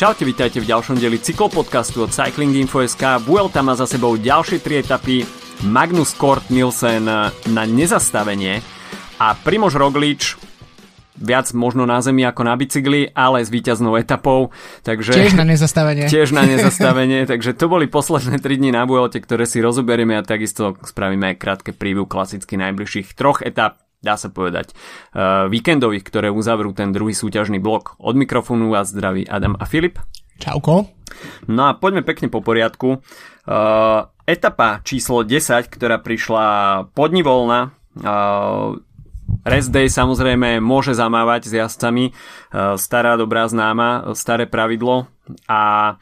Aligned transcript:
Čaute, 0.00 0.24
vítajte 0.24 0.64
v 0.64 0.70
ďalšom 0.72 0.96
dieli 0.96 1.20
cyklopodcastu 1.20 2.00
od 2.00 2.08
Cycling 2.08 2.56
Info.sk. 2.56 3.20
Vuelta 3.20 3.60
má 3.60 3.76
za 3.76 3.84
sebou 3.84 4.16
ďalšie 4.16 4.64
tri 4.64 4.80
etapy. 4.80 5.28
Magnus 5.68 6.16
Kort 6.16 6.48
Nielsen 6.48 7.04
na 7.52 7.62
nezastavenie 7.68 8.64
a 9.20 9.36
Primož 9.36 9.76
Roglič 9.76 10.40
viac 11.20 11.52
možno 11.52 11.84
na 11.84 12.00
zemi 12.00 12.24
ako 12.24 12.48
na 12.48 12.56
bicykli, 12.56 13.12
ale 13.12 13.44
s 13.44 13.52
víťaznou 13.52 13.92
etapou. 14.00 14.56
Takže, 14.88 15.12
tiež 15.12 15.36
na 15.36 15.44
nezastavenie. 15.44 16.08
Tiež 16.16 16.32
na 16.32 16.48
nezastavenie, 16.56 17.28
takže 17.28 17.52
to 17.52 17.68
boli 17.68 17.84
posledné 17.84 18.40
3 18.40 18.56
dni 18.56 18.72
na 18.72 18.88
Vuelte, 18.88 19.20
ktoré 19.20 19.44
si 19.44 19.60
rozoberieme 19.60 20.16
a 20.16 20.24
takisto 20.24 20.80
spravíme 20.80 21.36
aj 21.36 21.36
krátke 21.36 21.76
preview 21.76 22.08
klasicky 22.08 22.56
najbližších 22.56 23.12
troch 23.12 23.44
etap 23.44 23.76
dá 24.00 24.16
sa 24.16 24.32
povedať, 24.32 24.72
uh, 25.12 25.46
víkendových, 25.46 26.04
ktoré 26.04 26.28
uzavrú 26.32 26.72
ten 26.72 26.90
druhý 26.90 27.12
súťažný 27.12 27.60
blok. 27.60 27.96
Od 28.00 28.16
mikrofónu 28.16 28.72
vás 28.72 28.90
zdraví 28.92 29.28
Adam 29.28 29.56
a 29.60 29.64
Filip. 29.68 30.00
Čauko. 30.40 30.88
No 31.46 31.68
a 31.68 31.76
poďme 31.76 32.00
pekne 32.00 32.32
po 32.32 32.40
poriadku. 32.40 33.04
Uh, 33.44 34.08
etapa 34.24 34.80
číslo 34.82 35.20
10, 35.20 35.68
ktorá 35.68 36.00
prišla 36.00 36.44
podnivolna, 36.96 37.76
uh, 38.00 38.76
Rest 39.46 39.72
day 39.72 39.88
samozrejme 39.88 40.60
môže 40.60 40.92
zamávať 40.92 41.48
s 41.48 41.52
jazdcami, 41.54 42.12
stará 42.76 43.14
dobrá 43.14 43.46
známa, 43.46 44.12
staré 44.12 44.44
pravidlo 44.44 45.06
a 45.46 45.94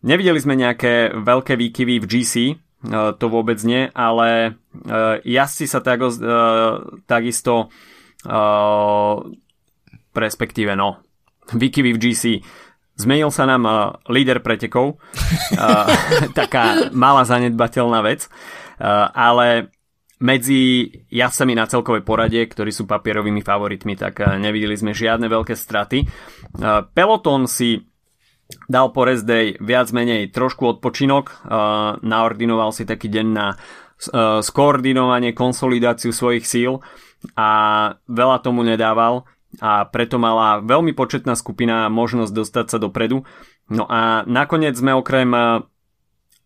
nevideli 0.00 0.38
sme 0.40 0.54
nejaké 0.56 1.12
veľké 1.12 1.58
výkyvy 1.60 2.00
v 2.00 2.06
GC, 2.08 2.34
to 2.88 3.26
vôbec 3.28 3.60
nie, 3.60 3.92
ale 3.92 4.28
e, 4.48 4.50
jazdci 5.28 5.68
sa 5.68 5.84
tak, 5.84 6.00
e, 6.00 6.08
takisto 7.04 7.68
respektíve 10.12 10.76
no 10.76 11.00
výkyvy 11.56 11.90
v 11.96 12.00
GC 12.00 12.24
Zmenil 13.00 13.32
sa 13.32 13.48
nám 13.48 13.64
uh, 13.64 13.96
líder 14.12 14.44
pretekov, 14.44 15.00
uh, 15.00 15.88
taká 16.38 16.92
malá 16.92 17.24
zanedbateľná 17.24 18.04
vec, 18.04 18.28
uh, 18.28 19.08
ale 19.16 19.72
medzi 20.20 20.92
jazdcami 21.08 21.56
na 21.56 21.64
celkovej 21.64 22.04
porade, 22.04 22.36
ktorí 22.44 22.68
sú 22.68 22.84
papierovými 22.84 23.40
favoritmi, 23.40 23.96
tak 23.96 24.20
uh, 24.20 24.36
nevideli 24.36 24.76
sme 24.76 24.92
žiadne 24.92 25.32
veľké 25.32 25.56
straty. 25.56 26.04
Uh, 26.04 26.84
Peloton 26.92 27.48
si 27.48 27.80
dal 28.70 28.94
po 28.94 29.06
rest 29.06 29.26
day 29.26 29.58
viac 29.58 29.90
menej 29.90 30.30
trošku 30.30 30.78
odpočinok, 30.78 31.24
uh, 31.30 31.98
naordinoval 32.00 32.70
si 32.70 32.86
taký 32.86 33.10
deň 33.10 33.26
na 33.30 33.54
uh, 33.54 34.38
skoordinovanie, 34.40 35.34
konsolidáciu 35.34 36.14
svojich 36.14 36.46
síl 36.46 36.84
a 37.34 37.48
veľa 38.08 38.38
tomu 38.40 38.62
nedával 38.62 39.28
a 39.58 39.84
preto 39.90 40.16
mala 40.22 40.62
veľmi 40.62 40.94
početná 40.94 41.34
skupina 41.34 41.90
možnosť 41.90 42.32
dostať 42.32 42.66
sa 42.70 42.78
dopredu. 42.78 43.26
No 43.70 43.86
a 43.90 44.22
nakoniec 44.26 44.78
sme 44.78 44.94
okrem 44.94 45.30
uh, 45.34 45.62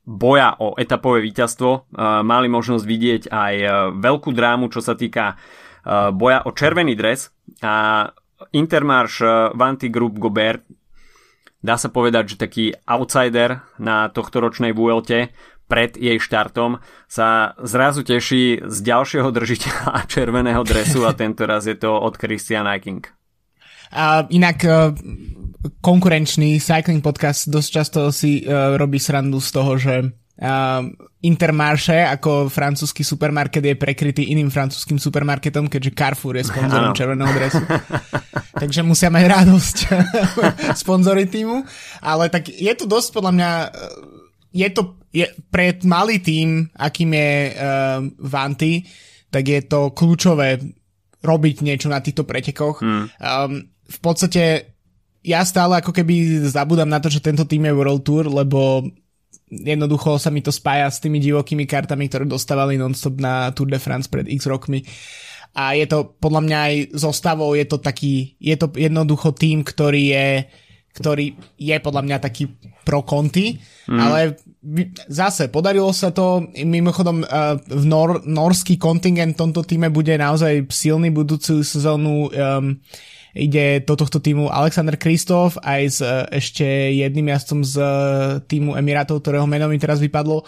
boja 0.04 0.52
o 0.60 0.76
etapové 0.76 1.24
víťazstvo 1.24 1.88
mali 2.28 2.44
možnosť 2.52 2.84
vidieť 2.84 3.22
aj 3.32 3.54
veľkú 4.04 4.36
drámu, 4.36 4.68
čo 4.68 4.84
sa 4.84 4.92
týka 4.92 5.40
boja 6.12 6.44
o 6.44 6.52
červený 6.52 6.92
dres 6.92 7.32
a 7.64 8.04
Intermarš 8.52 9.24
Vanti 9.56 9.88
Group 9.88 10.20
Gobert 10.20 10.60
dá 11.64 11.80
sa 11.80 11.88
povedať, 11.88 12.36
že 12.36 12.42
taký 12.44 12.76
outsider 12.84 13.64
na 13.80 14.12
tohto 14.12 14.44
ročnej 14.44 14.76
Vuelte 14.76 15.32
pred 15.64 15.96
jej 15.96 16.20
štartom 16.20 16.84
sa 17.08 17.56
zrazu 17.64 18.04
teší 18.04 18.68
z 18.68 18.76
ďalšieho 18.84 19.32
držiteľa 19.32 20.04
červeného 20.12 20.60
dresu 20.60 21.08
a 21.08 21.16
tento 21.16 21.48
raz 21.48 21.64
je 21.64 21.74
to 21.74 21.88
od 21.96 22.20
Christian 22.20 22.68
Eiking. 22.68 23.08
A 23.94 24.28
inak 24.28 24.58
uh, 24.68 24.92
konkurenčný 25.80 26.60
cycling 26.60 27.00
podcast 27.00 27.48
dosť 27.48 27.68
často 27.72 28.00
si 28.12 28.44
uh, 28.44 28.76
robí 28.76 29.00
srandu 29.00 29.40
z 29.40 29.50
toho, 29.54 29.72
že 29.80 29.94
uh, 30.40 30.82
Intermarché 31.24 32.04
ako 32.04 32.52
francúzsky 32.52 33.00
supermarket 33.00 33.64
je 33.64 33.74
prekrytý 33.78 34.28
iným 34.34 34.50
francúzským 34.50 35.00
supermarketom, 35.00 35.70
keďže 35.70 35.96
Carrefour 35.96 36.36
je 36.36 36.44
sponzorom 36.44 36.92
červeného 36.92 37.32
dresu. 37.38 37.62
Takže 38.52 38.80
musia 38.84 39.08
mať 39.08 39.24
radosť 39.24 39.76
sponzory 40.82 41.24
týmu. 41.30 41.64
Ale 42.04 42.28
tak 42.28 42.52
je 42.52 42.72
to 42.76 42.84
dosť 42.84 43.08
podľa 43.16 43.32
mňa 43.34 43.50
e, 43.50 43.68
je 44.54 44.68
to 44.70 44.82
je, 45.14 45.26
pre 45.48 45.78
malý 45.86 46.18
tým, 46.18 46.66
akým 46.74 47.10
je 47.14 47.32
uh, 47.54 48.02
Vanty, 48.18 48.82
tak 49.30 49.46
je 49.46 49.62
to 49.62 49.94
kľúčové 49.94 50.58
robiť 51.22 51.62
niečo 51.62 51.86
na 51.86 52.02
týchto 52.02 52.26
pretekoch. 52.26 52.82
Hmm. 52.82 53.06
Um, 53.22 53.70
v 53.70 53.98
podstate 54.02 54.74
ja 55.24 55.40
stále 55.46 55.80
ako 55.80 55.94
keby 55.94 56.44
zabudám 56.44 56.90
na 56.90 57.00
to, 57.00 57.08
že 57.08 57.24
tento 57.24 57.48
tým 57.48 57.64
je 57.64 57.72
World 57.72 58.02
Tour, 58.04 58.28
lebo 58.28 58.84
jednoducho 59.50 60.16
sa 60.16 60.32
mi 60.32 60.40
to 60.40 60.50
spája 60.50 60.88
s 60.88 61.00
tými 61.00 61.20
divokými 61.20 61.68
kartami, 61.68 62.08
ktoré 62.08 62.24
dostávali 62.24 62.80
nonstop 62.80 63.20
na 63.20 63.52
Tour 63.52 63.68
de 63.68 63.80
France 63.80 64.08
pred 64.08 64.24
x 64.28 64.48
rokmi. 64.48 64.82
A 65.54 65.78
je 65.78 65.86
to 65.86 66.18
podľa 66.18 66.40
mňa 66.42 66.58
aj 66.58 66.74
zostavou, 66.98 67.54
je 67.54 67.62
to 67.62 67.78
taký, 67.78 68.34
je 68.42 68.56
to 68.58 68.74
jednoducho 68.74 69.30
tým, 69.38 69.62
ktorý 69.62 70.02
je, 70.10 70.28
ktorý 70.98 71.38
je 71.54 71.76
podľa 71.78 72.02
mňa 72.02 72.16
taký 72.18 72.50
pro 72.82 73.06
konty, 73.06 73.62
mm. 73.86 73.98
ale 73.98 74.34
zase 75.06 75.46
podarilo 75.54 75.94
sa 75.94 76.10
to, 76.10 76.50
mimochodom 76.66 77.22
uh, 77.22 77.54
v 77.70 77.84
nor, 77.86 78.26
norský 78.26 78.82
kontingent 78.82 79.38
v 79.38 79.40
tomto 79.46 79.62
týme 79.62 79.94
bude 79.94 80.12
naozaj 80.18 80.66
silný 80.74 81.14
budúcu 81.14 81.62
sezónu 81.62 82.28
um, 82.28 82.74
ide 83.34 83.82
do 83.82 83.98
tohto 83.98 84.22
týmu 84.22 84.46
Alexander 84.46 84.94
Kristof 84.94 85.58
aj 85.58 85.82
s 85.90 85.98
e, 85.98 86.08
ešte 86.38 86.66
jedným 86.94 87.34
jazdcom 87.34 87.60
z 87.66 87.74
e, 87.76 87.86
týmu 88.46 88.78
Emirátov, 88.78 89.20
ktorého 89.20 89.44
meno 89.50 89.66
mi 89.66 89.76
teraz 89.76 89.98
vypadlo. 89.98 90.46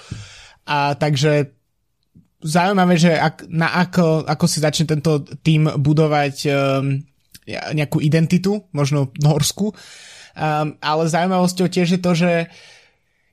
A 0.66 0.94
takže 0.94 1.50
zaujímavé, 2.40 2.94
že 2.94 3.18
ak, 3.18 3.50
na 3.50 3.74
ako, 3.82 4.22
ako 4.26 4.44
si 4.46 4.58
začne 4.62 4.86
tento 4.86 5.22
tým 5.42 5.66
budovať 5.78 6.36
um, 6.46 6.98
nejakú 7.46 8.02
identitu, 8.02 8.66
možno 8.74 9.14
norsku. 9.18 9.70
Um, 9.70 10.74
ale 10.82 11.02
zaujímavosťou 11.06 11.66
tiež 11.70 11.96
je 11.96 12.00
to, 12.02 12.12
že 12.18 12.32
uh, 12.46 12.75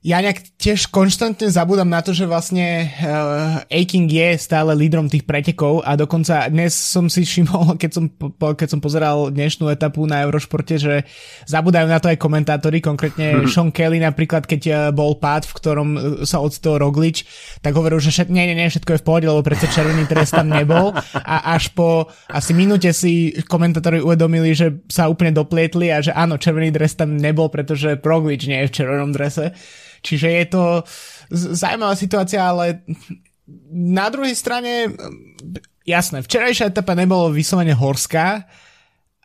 ja 0.03 0.19
nejak 0.19 0.59
tiež 0.59 0.91
konštantne 0.91 1.47
zabúdam 1.47 1.87
na 1.87 2.03
to, 2.03 2.11
že 2.11 2.27
vlastne 2.27 2.91
uh, 2.99 3.63
Aking 3.71 4.11
je 4.11 4.35
stále 4.35 4.75
lídrom 4.75 5.07
tých 5.07 5.23
pretekov 5.23 5.79
a 5.79 5.95
dokonca 5.95 6.51
dnes 6.51 6.75
som 6.75 7.07
si 7.07 7.23
všimol, 7.23 7.79
keď 7.81 7.91
som, 7.95 8.05
po, 8.11 8.51
keď 8.51 8.67
som 8.67 8.83
pozeral 8.83 9.31
dnešnú 9.31 9.71
etapu 9.71 10.03
na 10.03 10.27
Eurošporte, 10.27 10.75
že 10.75 11.07
zabúdajú 11.47 11.87
na 11.87 12.03
to 12.03 12.11
aj 12.11 12.19
komentátori, 12.19 12.83
konkrétne 12.83 13.47
Sean 13.47 13.71
Kelly 13.71 14.03
napríklad, 14.03 14.43
keď 14.43 14.61
uh, 14.67 14.77
bol 14.91 15.15
pád, 15.15 15.47
v 15.47 15.55
ktorom 15.55 15.89
uh, 15.95 16.01
sa 16.27 16.43
ocitol 16.43 16.83
Roglič, 16.83 17.23
tak 17.63 17.71
hovoril, 17.71 18.03
že 18.03 18.11
všet, 18.11 18.27
nie, 18.27 18.43
nie, 18.43 18.59
nie, 18.59 18.67
všetko 18.67 18.99
je 18.99 19.01
v 19.01 19.07
pohode, 19.07 19.27
lebo 19.31 19.39
predsa 19.39 19.71
červený 19.71 20.03
trest 20.11 20.35
tam 20.35 20.51
nebol 20.51 20.91
a 21.15 21.55
až 21.55 21.71
po 21.71 22.11
asi 22.27 22.51
minúte 22.51 22.91
si 22.91 23.31
komentátori 23.47 24.03
uvedomili, 24.03 24.51
že 24.51 24.83
sa 24.91 25.07
úplne 25.07 25.31
doplietli 25.31 25.95
a 25.95 26.03
že 26.03 26.11
áno, 26.11 26.35
červený 26.35 26.75
dres 26.75 26.91
tam 26.99 27.15
nebol, 27.15 27.47
pretože 27.47 27.95
Roglič 28.03 28.51
nie 28.51 28.67
je 28.67 28.67
v 28.67 28.75
červenom 28.83 29.15
drese. 29.15 29.55
Čiže 30.03 30.27
je 30.27 30.45
to 30.51 30.63
zaujímavá 31.31 31.95
situácia, 31.95 32.43
ale 32.43 32.83
na 33.71 34.11
druhej 34.11 34.35
strane, 34.35 34.91
jasné, 35.87 36.19
včerajšia 36.21 36.69
etapa 36.69 36.93
nebolo 36.93 37.31
vyslovene 37.31 37.71
horská, 37.71 38.45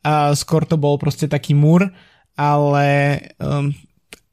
a 0.07 0.33
skôr 0.39 0.63
to 0.63 0.79
bol 0.79 0.95
proste 0.97 1.27
taký 1.27 1.53
múr, 1.59 1.91
ale 2.39 3.19
um, 3.43 3.75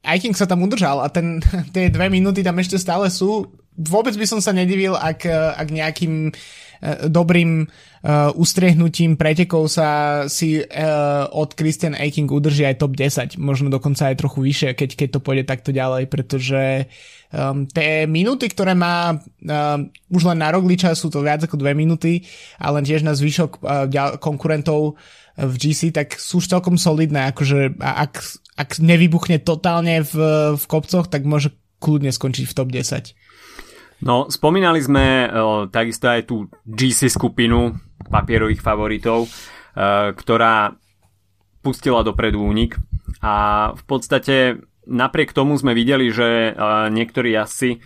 Iking 0.06 0.38
sa 0.38 0.46
tam 0.46 0.62
udržal 0.62 1.02
a 1.02 1.10
ten, 1.10 1.42
tie 1.74 1.90
dve 1.90 2.06
minúty 2.06 2.46
tam 2.46 2.56
ešte 2.62 2.78
stále 2.78 3.10
sú. 3.10 3.50
Vôbec 3.76 4.14
by 4.16 4.24
som 4.24 4.40
sa 4.40 4.56
nedivil, 4.56 4.96
ak, 4.96 5.28
ak 5.58 5.68
nejakým 5.68 6.32
uh, 6.32 6.65
dobrým 7.08 7.66
uh, 7.66 8.32
ustriehnutím 8.36 9.16
pretekov 9.16 9.72
sa 9.72 9.88
si 10.28 10.60
uh, 10.60 11.26
od 11.32 11.56
Christian 11.56 11.96
Eiking 11.96 12.28
udrží 12.28 12.68
aj 12.68 12.80
top 12.80 12.92
10, 12.94 13.40
možno 13.40 13.72
dokonca 13.72 14.12
aj 14.12 14.20
trochu 14.20 14.38
vyššie, 14.44 14.70
keď, 14.76 14.90
keď 14.94 15.08
to 15.16 15.20
pôjde 15.24 15.44
takto 15.48 15.70
ďalej, 15.72 16.08
pretože 16.12 16.86
um, 17.32 17.64
tie 17.66 18.04
minúty, 18.04 18.52
ktoré 18.52 18.76
má 18.76 19.16
uh, 19.16 19.78
už 20.12 20.22
len 20.28 20.38
na 20.38 20.52
Rogliča 20.52 20.92
sú 20.92 21.08
to 21.08 21.24
viac 21.24 21.42
ako 21.42 21.56
2 21.58 21.72
minúty, 21.72 22.28
ale 22.60 22.84
tiež 22.84 23.02
na 23.02 23.16
zvyšok 23.16 23.50
uh, 23.64 24.20
konkurentov 24.20 25.00
v 25.36 25.54
GC, 25.60 25.92
tak 25.92 26.16
sú 26.16 26.40
už 26.40 26.48
celkom 26.48 26.80
solidné, 26.80 27.28
akože 27.28 27.76
ak, 27.76 28.24
ak 28.56 28.80
nevybuchne 28.80 29.36
totálne 29.44 30.00
v, 30.00 30.14
v 30.56 30.64
kopcoch, 30.64 31.12
tak 31.12 31.28
môže 31.28 31.52
kľudne 31.76 32.08
skončiť 32.08 32.44
v 32.48 32.56
top 32.56 32.68
10. 32.72 33.12
No, 34.04 34.28
spomínali 34.28 34.80
sme 34.84 35.24
uh, 35.24 35.30
takisto 35.72 36.12
aj 36.12 36.28
tú 36.28 36.52
GC 36.68 37.08
skupinu 37.08 37.72
papierových 38.12 38.60
favoritov, 38.60 39.24
uh, 39.24 40.12
ktorá 40.12 40.76
pustila 41.64 42.04
dopredu 42.04 42.44
únik 42.44 42.76
a 43.24 43.72
v 43.72 43.82
podstate 43.88 44.60
napriek 44.84 45.32
tomu 45.32 45.56
sme 45.56 45.72
videli, 45.72 46.12
že 46.12 46.52
uh, 46.52 46.92
niektorí 46.92 47.32
jazdci 47.32 47.80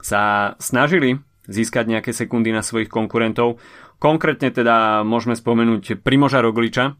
sa 0.00 0.56
snažili 0.56 1.20
získať 1.44 1.84
nejaké 1.92 2.10
sekundy 2.16 2.54
na 2.54 2.64
svojich 2.64 2.88
konkurentov. 2.88 3.60
Konkrétne 4.00 4.48
teda 4.48 5.04
môžeme 5.04 5.36
spomenúť 5.36 6.00
Primoža 6.00 6.40
Rogliča, 6.40 6.96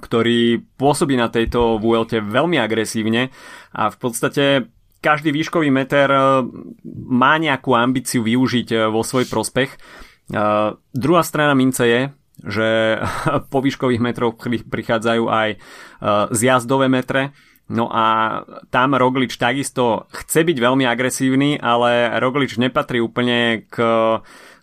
ktorý 0.00 0.64
pôsobí 0.80 1.12
na 1.18 1.28
tejto 1.28 1.76
VLT 1.76 2.24
veľmi 2.24 2.56
agresívne 2.56 3.28
a 3.76 3.92
v 3.92 3.96
podstate 4.00 4.72
každý 5.02 5.34
výškový 5.34 5.68
meter 5.74 6.06
e, 6.06 6.18
má 7.10 7.34
nejakú 7.42 7.74
ambíciu 7.74 8.22
využiť 8.22 8.68
e, 8.70 8.76
vo 8.86 9.02
svoj 9.02 9.26
prospech. 9.26 9.74
E, 9.74 9.78
druhá 10.78 11.22
strana 11.26 11.58
mince 11.58 11.84
je, 11.84 12.00
že 12.46 12.68
po 13.52 13.58
výškových 13.58 14.00
metroch 14.00 14.38
prichádzajú 14.70 15.24
aj 15.26 15.48
zjazdové 16.30 16.86
metre, 16.86 17.34
No 17.72 17.88
a 17.88 18.36
tam 18.68 18.92
Roglič 18.92 19.40
takisto 19.40 20.04
chce 20.12 20.44
byť 20.44 20.58
veľmi 20.60 20.84
agresívny, 20.84 21.56
ale 21.56 22.20
Roglič 22.20 22.60
nepatrí 22.60 23.00
úplne 23.00 23.64
k 23.70 23.80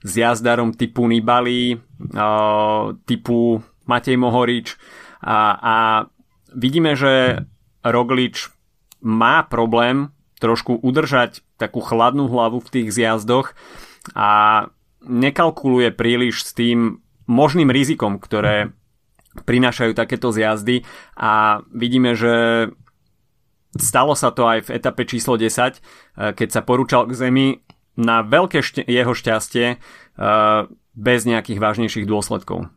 zjazdarom 0.06 0.78
typu 0.78 1.10
Nibali, 1.10 1.74
typu 3.10 3.66
Matej 3.90 4.14
Mohorič 4.14 4.78
a, 5.26 5.40
a 5.58 5.76
vidíme, 6.54 6.94
že 6.94 7.42
Roglič 7.82 8.54
má 9.02 9.42
problém 9.48 10.14
trošku 10.40 10.80
udržať 10.80 11.44
takú 11.60 11.84
chladnú 11.84 12.32
hlavu 12.32 12.64
v 12.64 12.72
tých 12.72 12.88
zjazdoch 12.96 13.54
a 14.16 14.66
nekalkuluje 15.04 15.92
príliš 15.94 16.48
s 16.48 16.52
tým 16.56 17.04
možným 17.30 17.70
rizikom, 17.70 18.18
ktoré 18.18 18.74
prinášajú 19.46 19.94
takéto 19.94 20.34
zjazdy 20.34 20.84
a 21.14 21.62
vidíme, 21.70 22.18
že 22.18 22.68
stalo 23.78 24.18
sa 24.18 24.34
to 24.34 24.50
aj 24.50 24.66
v 24.68 24.74
etape 24.82 25.06
číslo 25.06 25.38
10, 25.38 25.78
eh, 25.78 26.34
keď 26.34 26.50
sa 26.50 26.62
porúčal 26.66 27.06
k 27.06 27.14
zemi 27.14 27.48
na 28.00 28.26
veľké 28.26 28.64
šť- 28.64 28.88
jeho 28.88 29.14
šťastie 29.14 29.68
eh, 29.76 30.60
bez 31.00 31.20
nejakých 31.24 31.60
vážnejších 31.62 32.10
dôsledkov. 32.10 32.68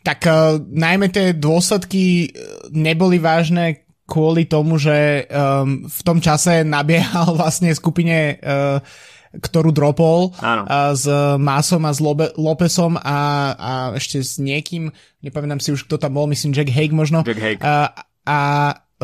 Tak 0.00 0.24
uh, 0.24 0.56
najmä 0.56 1.12
tie 1.12 1.36
dôsledky 1.36 2.32
neboli 2.72 3.20
vážne 3.20 3.84
kvôli 4.08 4.48
tomu, 4.48 4.80
že 4.80 5.28
um, 5.28 5.84
v 5.84 6.00
tom 6.00 6.18
čase 6.24 6.64
nabiehal 6.64 7.34
vlastne 7.38 7.68
skupine 7.76 8.40
uh, 8.40 8.80
ktorú 9.28 9.76
dropol 9.76 10.32
Áno. 10.40 10.64
Uh, 10.64 10.96
s 10.96 11.04
Másom 11.36 11.84
a 11.84 11.92
s 11.92 12.00
Lobe, 12.00 12.32
Lopesom 12.40 12.96
a, 12.96 13.20
a 13.52 13.70
ešte 13.92 14.24
s 14.24 14.40
niekým, 14.40 14.88
nepamätám 15.20 15.60
si 15.60 15.76
už, 15.76 15.84
kto 15.84 16.00
tam 16.00 16.16
bol, 16.16 16.24
myslím 16.32 16.56
Jack 16.56 16.72
Hague 16.72 16.96
možno. 16.96 17.20
Jack 17.28 17.36
Hague. 17.36 17.60
Uh, 17.60 17.92
a 18.24 18.40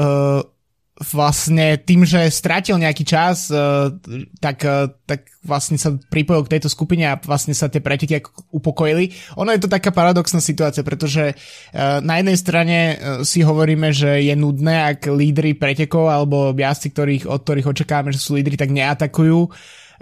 uh, 0.01 0.41
vlastne 0.95 1.75
tým, 1.75 2.07
že 2.07 2.31
strátil 2.31 2.79
nejaký 2.79 3.03
čas, 3.03 3.51
uh, 3.51 3.91
tak, 4.39 4.63
uh, 4.63 4.87
tak 5.11 5.27
vlastne 5.43 5.75
sa 5.75 5.99
pripojil 5.99 6.47
k 6.47 6.53
tejto 6.55 6.71
skupine 6.71 7.03
a 7.11 7.19
vlastne 7.19 7.51
sa 7.51 7.67
tie 7.67 7.83
preteky 7.83 8.23
upokojili. 8.55 9.11
Ono 9.35 9.51
je 9.51 9.59
to 9.59 9.67
taká 9.67 9.91
paradoxná 9.91 10.39
situácia, 10.39 10.87
pretože 10.87 11.35
uh, 11.35 11.99
na 11.99 12.23
jednej 12.23 12.39
strane 12.39 12.77
si 13.27 13.43
hovoríme, 13.43 13.91
že 13.91 14.23
je 14.23 14.35
nudné, 14.39 14.95
ak 14.95 15.11
lídry 15.11 15.59
pretekov 15.59 16.07
alebo 16.15 16.55
jazdci, 16.55 16.89
ktorých, 16.95 17.25
od 17.27 17.43
ktorých 17.43 17.71
očakávame, 17.75 18.15
že 18.15 18.23
sú 18.23 18.39
lídry, 18.39 18.55
tak 18.55 18.71
neatakujú 18.71 19.51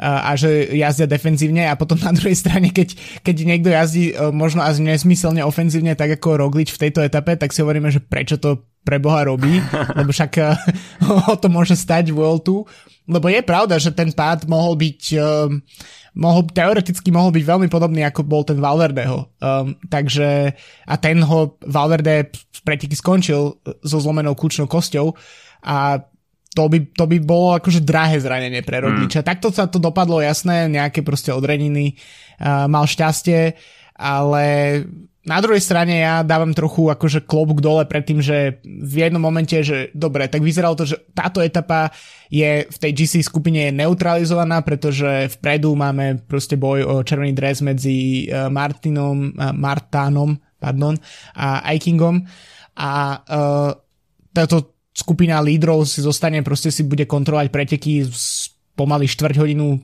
a 0.02 0.32
že 0.34 0.72
jazdia 0.72 1.04
defenzívne 1.04 1.68
a 1.68 1.76
potom 1.76 2.00
na 2.00 2.16
druhej 2.16 2.34
strane, 2.34 2.72
keď, 2.72 2.96
keď 3.22 3.36
niekto 3.44 3.68
jazdí 3.70 4.16
možno 4.32 4.64
až 4.64 4.80
nesmyselne 4.80 5.44
ofenzívne 5.44 5.92
tak 5.94 6.16
ako 6.16 6.42
Roglič 6.42 6.74
v 6.74 6.88
tejto 6.88 7.04
etape, 7.04 7.36
tak 7.36 7.52
si 7.52 7.60
hovoríme, 7.60 7.92
že 7.92 8.00
prečo 8.00 8.40
to 8.40 8.71
pre 8.82 8.98
Boha 8.98 9.26
robí, 9.26 9.62
lebo 9.98 10.10
však 10.10 10.32
eh, 10.38 10.54
o 11.32 11.34
to 11.38 11.46
môže 11.48 11.78
stať 11.78 12.10
World 12.10 12.46
2, 12.46 13.10
lebo 13.10 13.26
je 13.30 13.42
pravda, 13.42 13.78
že 13.82 13.90
ten 13.90 14.14
pád 14.14 14.46
mohol 14.46 14.78
byť 14.78 15.00
uh, 15.18 15.50
mohol, 16.14 16.46
teoreticky 16.46 17.10
mohol 17.10 17.34
byť 17.34 17.44
veľmi 17.44 17.66
podobný 17.66 18.06
ako 18.06 18.22
bol 18.22 18.46
ten 18.46 18.62
Valverdeho. 18.62 19.26
Um, 19.42 19.74
takže 19.90 20.54
a 20.86 20.94
ten 21.02 21.18
ho 21.18 21.58
Valverde 21.66 22.30
v 22.30 22.60
preteky 22.62 22.94
skončil 22.94 23.58
so 23.82 23.96
zlomenou 23.98 24.38
kľúčnou 24.38 24.70
kosťou 24.70 25.18
a 25.66 25.98
to 26.52 26.68
by, 26.68 26.78
to 26.92 27.04
by 27.08 27.16
bolo 27.18 27.56
akože 27.56 27.80
drahé 27.80 28.20
zranenie 28.20 28.60
pre 28.60 28.84
Rogliča. 28.84 29.24
Mm. 29.24 29.26
Takto 29.26 29.48
sa 29.48 29.66
to 29.66 29.80
dopadlo, 29.80 30.20
jasné, 30.20 30.68
nejaké 30.68 31.00
proste 31.00 31.32
odreniny, 31.32 31.96
uh, 32.38 32.68
mal 32.68 32.84
šťastie, 32.84 33.56
ale 33.96 34.44
na 35.22 35.38
druhej 35.38 35.62
strane 35.62 36.02
ja 36.02 36.26
dávam 36.26 36.50
trochu 36.50 36.90
akože 36.90 37.22
klobúk 37.22 37.62
dole 37.62 37.86
pred 37.86 38.02
tým, 38.02 38.18
že 38.18 38.58
v 38.66 39.06
jednom 39.06 39.22
momente, 39.22 39.54
že 39.62 39.94
dobre, 39.94 40.26
tak 40.26 40.42
vyzeralo 40.42 40.74
to, 40.74 40.82
že 40.82 40.98
táto 41.14 41.38
etapa 41.38 41.94
je 42.26 42.66
v 42.66 42.76
tej 42.76 42.90
GC 42.90 43.22
skupine 43.22 43.70
neutralizovaná, 43.70 44.66
pretože 44.66 45.30
vpredu 45.38 45.78
máme 45.78 46.26
proste 46.26 46.58
boj 46.58 46.82
o 46.82 46.94
červený 47.06 47.38
dres 47.38 47.62
medzi 47.62 48.26
uh, 48.26 48.50
Martinom, 48.50 49.30
uh, 49.38 49.54
Martánom 49.54 50.34
pardon, 50.58 50.98
a 51.38 51.70
Aikingom. 51.70 52.22
A 52.78 52.90
uh, 53.22 53.70
táto 54.34 54.74
skupina 54.90 55.38
lídrov 55.38 55.86
si 55.86 56.02
zostane, 56.02 56.42
proste 56.42 56.74
si 56.74 56.82
bude 56.82 57.06
kontrolovať 57.06 57.48
preteky 57.50 58.06
pomaly 58.74 59.06
štvrť 59.06 59.36
hodinu 59.38 59.78
um, 59.78 59.80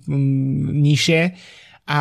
nižšie. 0.83 1.21
A 1.89 2.01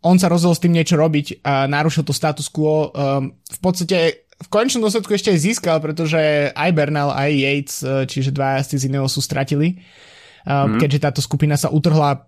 on 0.00 0.16
sa 0.16 0.32
rozhodol 0.32 0.56
s 0.56 0.64
tým 0.64 0.72
niečo 0.72 0.96
robiť 0.96 1.44
a 1.44 1.68
narušil 1.68 2.04
to 2.08 2.16
status 2.16 2.48
quo. 2.48 2.88
Um, 2.92 3.36
v 3.36 3.60
podstate 3.60 4.24
v 4.40 4.48
konečnom 4.48 4.88
dôsledku 4.88 5.12
ešte 5.12 5.36
aj 5.36 5.44
získal, 5.44 5.76
pretože 5.84 6.48
aj 6.56 6.70
Bernal, 6.72 7.12
aj 7.12 7.30
Yates, 7.30 7.76
uh, 7.84 8.08
čiže 8.08 8.32
dva 8.32 8.56
jazdci 8.56 8.76
z 8.80 8.86
iného 8.88 9.04
sú 9.04 9.20
stratili, 9.20 9.84
um, 10.48 10.76
mm. 10.76 10.80
keďže 10.80 11.04
táto 11.04 11.20
skupina 11.20 11.60
sa 11.60 11.68
utrhla 11.68 12.24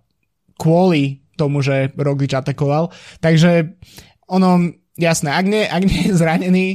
kvôli 0.61 1.25
tomu, 1.41 1.65
že 1.65 1.89
Roglič 1.97 2.37
atakoval. 2.37 2.93
Takže 3.25 3.81
ono, 4.29 4.77
jasné, 5.01 5.33
ak 5.33 5.47
nie, 5.49 5.65
ak 5.65 5.83
nie 5.89 6.13
je 6.13 6.21
zranený 6.21 6.67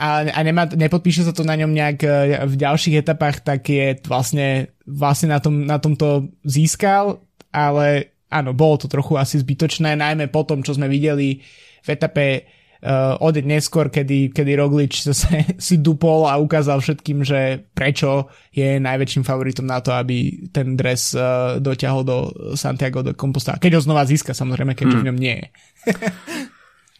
a, 0.00 0.24
a 0.32 0.40
nemá, 0.40 0.64
nepodpíše 0.64 1.28
sa 1.28 1.36
to 1.36 1.44
na 1.44 1.60
ňom 1.60 1.76
nejak 1.76 1.98
uh, 2.08 2.48
v 2.48 2.54
ďalších 2.56 3.04
etapách, 3.04 3.44
tak 3.44 3.68
je 3.68 4.00
vlastne, 4.08 4.72
vlastne 4.88 5.28
na, 5.28 5.44
tom, 5.44 5.68
na 5.68 5.76
tomto 5.76 6.32
získal, 6.48 7.20
ale 7.52 8.16
áno, 8.28 8.52
bolo 8.52 8.76
to 8.76 8.86
trochu 8.86 9.16
asi 9.16 9.40
zbytočné, 9.40 9.96
najmä 9.96 10.28
po 10.28 10.44
tom, 10.44 10.60
čo 10.60 10.76
sme 10.76 10.88
videli 10.88 11.40
v 11.84 11.88
etape 11.88 12.44
uh, 12.84 13.16
o 13.18 13.28
deň 13.32 13.44
neskôr, 13.58 13.88
kedy, 13.88 14.30
kedy 14.30 14.52
Roglič 14.54 15.02
zase 15.08 15.56
si 15.56 15.80
dupol 15.80 16.28
a 16.28 16.36
ukázal 16.38 16.78
všetkým, 16.78 17.24
že 17.24 17.64
prečo 17.72 18.28
je 18.52 18.78
najväčším 18.78 19.24
favoritom 19.24 19.66
na 19.66 19.80
to, 19.80 19.94
aby 19.96 20.48
ten 20.52 20.76
dres 20.76 21.16
uh, 21.16 21.56
dotiahol 21.58 22.02
do 22.04 22.16
Santiago 22.54 23.00
de 23.00 23.16
Compostela. 23.16 23.60
Keď 23.60 23.80
ho 23.80 23.84
znova 23.84 24.04
získa, 24.04 24.36
samozrejme, 24.36 24.76
keď 24.76 24.86
hmm. 24.92 24.98
v 25.00 25.06
ňom 25.08 25.18
nie 25.18 25.34
je. 25.34 25.46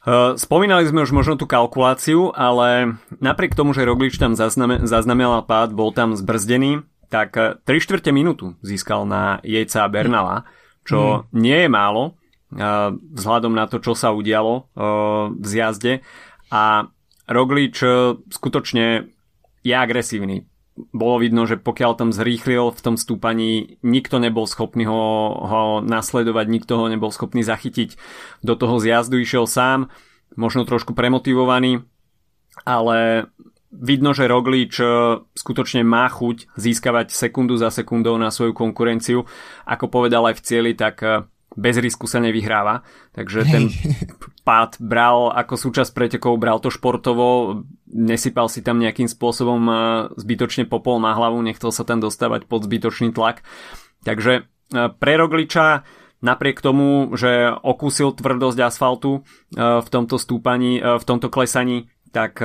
Uh, 0.08 0.34
spomínali 0.44 0.88
sme 0.88 1.04
už 1.04 1.12
možno 1.12 1.36
tú 1.36 1.44
kalkuláciu, 1.44 2.32
ale 2.32 2.98
napriek 3.20 3.52
tomu, 3.52 3.76
že 3.76 3.86
Roglič 3.86 4.16
tam 4.16 4.32
zaznamenal 4.34 5.44
pád, 5.44 5.76
bol 5.76 5.92
tam 5.92 6.16
zbrzdený, 6.16 6.82
tak 7.08 7.32
3 7.36 7.64
čtvrte 7.64 8.12
minútu 8.12 8.52
získal 8.60 9.08
na 9.08 9.40
Jejca 9.40 9.88
Bernala. 9.88 10.44
Hmm 10.44 10.67
čo 10.88 11.28
mm. 11.28 11.36
nie 11.36 11.58
je 11.66 11.68
málo 11.68 12.16
vzhľadom 13.12 13.52
na 13.52 13.68
to, 13.68 13.76
čo 13.76 13.92
sa 13.92 14.08
udialo 14.16 14.72
v 15.36 15.44
zjazde 15.44 16.00
a 16.48 16.88
Roglič 17.28 17.84
skutočne 18.32 19.04
je 19.60 19.74
agresívny. 19.76 20.48
Bolo 20.96 21.20
vidno, 21.20 21.44
že 21.44 21.60
pokiaľ 21.60 21.92
tam 21.98 22.08
zrýchlil 22.08 22.72
v 22.72 22.80
tom 22.80 22.96
stúpaní, 22.96 23.76
nikto 23.84 24.16
nebol 24.16 24.48
schopný 24.48 24.88
ho, 24.88 25.34
ho 25.36 25.62
nasledovať, 25.84 26.46
nikto 26.48 26.80
ho 26.80 26.88
nebol 26.88 27.12
schopný 27.12 27.44
zachytiť. 27.44 28.00
Do 28.40 28.56
toho 28.56 28.80
zjazdu 28.80 29.20
išiel 29.20 29.44
sám, 29.44 29.92
možno 30.32 30.64
trošku 30.64 30.96
premotivovaný, 30.96 31.84
ale 32.64 33.28
vidno, 33.72 34.16
že 34.16 34.28
Roglič 34.28 34.80
skutočne 35.36 35.84
má 35.84 36.08
chuť 36.08 36.56
získavať 36.56 37.12
sekundu 37.12 37.60
za 37.60 37.68
sekundou 37.68 38.16
na 38.16 38.32
svoju 38.32 38.56
konkurenciu. 38.56 39.28
Ako 39.68 39.92
povedal 39.92 40.24
aj 40.28 40.40
v 40.40 40.44
cieli, 40.44 40.72
tak 40.72 41.04
e, 41.04 41.28
bez 41.52 41.76
risku 41.76 42.08
sa 42.08 42.20
nevyhráva. 42.24 42.84
Takže 43.12 43.40
Hej. 43.44 43.52
ten 43.52 43.64
pád 44.48 44.80
bral 44.80 45.32
ako 45.32 45.54
súčasť 45.60 45.92
pretekov, 45.92 46.40
bral 46.40 46.60
to 46.64 46.72
športovo, 46.72 47.60
nesypal 47.88 48.48
si 48.48 48.64
tam 48.64 48.80
nejakým 48.80 49.08
spôsobom 49.08 49.62
e, 49.68 49.74
zbytočne 50.16 50.64
popol 50.64 50.96
na 51.00 51.12
hlavu, 51.12 51.36
nechcel 51.44 51.68
sa 51.68 51.84
tam 51.84 52.00
dostávať 52.00 52.48
pod 52.48 52.64
zbytočný 52.64 53.12
tlak. 53.12 53.44
Takže 54.08 54.32
e, 54.32 54.42
pre 54.96 55.12
Rogliča 55.20 55.84
napriek 56.18 56.58
tomu, 56.58 57.14
že 57.14 57.46
okúsil 57.46 58.10
tvrdosť 58.10 58.58
asfaltu 58.58 59.22
v 59.54 59.86
tomto 59.86 60.18
stúpaní, 60.18 60.82
v 60.82 61.04
tomto 61.06 61.30
klesaní, 61.30 61.94
tak 62.10 62.42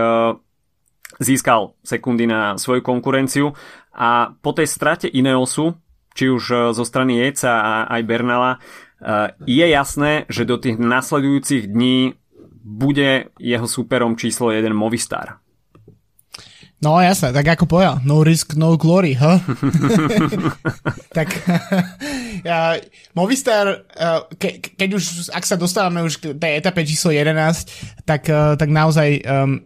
získal 1.22 1.77
sekundy 1.84 2.25
na 2.25 2.58
svoju 2.58 2.82
konkurenciu 2.82 3.53
a 3.93 4.34
po 4.34 4.51
tej 4.58 4.65
strate 4.65 5.05
Ineosu, 5.05 5.77
či 6.17 6.29
už 6.29 6.43
e, 6.50 6.55
zo 6.74 6.84
strany 6.86 7.22
Jeca 7.22 7.53
a 7.62 7.74
aj 7.89 8.01
Bernala, 8.05 8.58
e, 8.58 8.60
je 9.46 9.65
jasné, 9.70 10.25
že 10.29 10.50
do 10.50 10.58
tých 10.58 10.82
nasledujúcich 10.82 11.70
dní 11.70 12.17
bude 12.63 13.34
jeho 13.38 13.67
superom 13.70 14.17
číslo 14.17 14.50
1 14.50 14.74
Movistar. 14.74 15.41
No 16.84 17.00
jasné, 17.00 17.32
tak 17.32 17.48
ako 17.48 17.63
povedal, 17.63 18.03
no 18.03 18.27
risk, 18.27 18.60
no 18.60 18.75
glory, 18.75 19.15
huh? 19.15 19.39
tak 21.17 21.32
ja, 22.50 22.75
Movistar, 23.15 23.88
e, 23.93 24.05
ke, 24.41 24.50
keď 24.74 24.89
už, 24.98 25.03
ak 25.29 25.46
sa 25.46 25.55
dostávame 25.55 26.01
už 26.01 26.17
k 26.17 26.24
tej 26.34 26.60
etape 26.60 26.82
číslo 26.84 27.13
11, 27.13 28.03
tak, 28.03 28.27
tak 28.32 28.70
naozaj 28.74 29.22
um, 29.24 29.63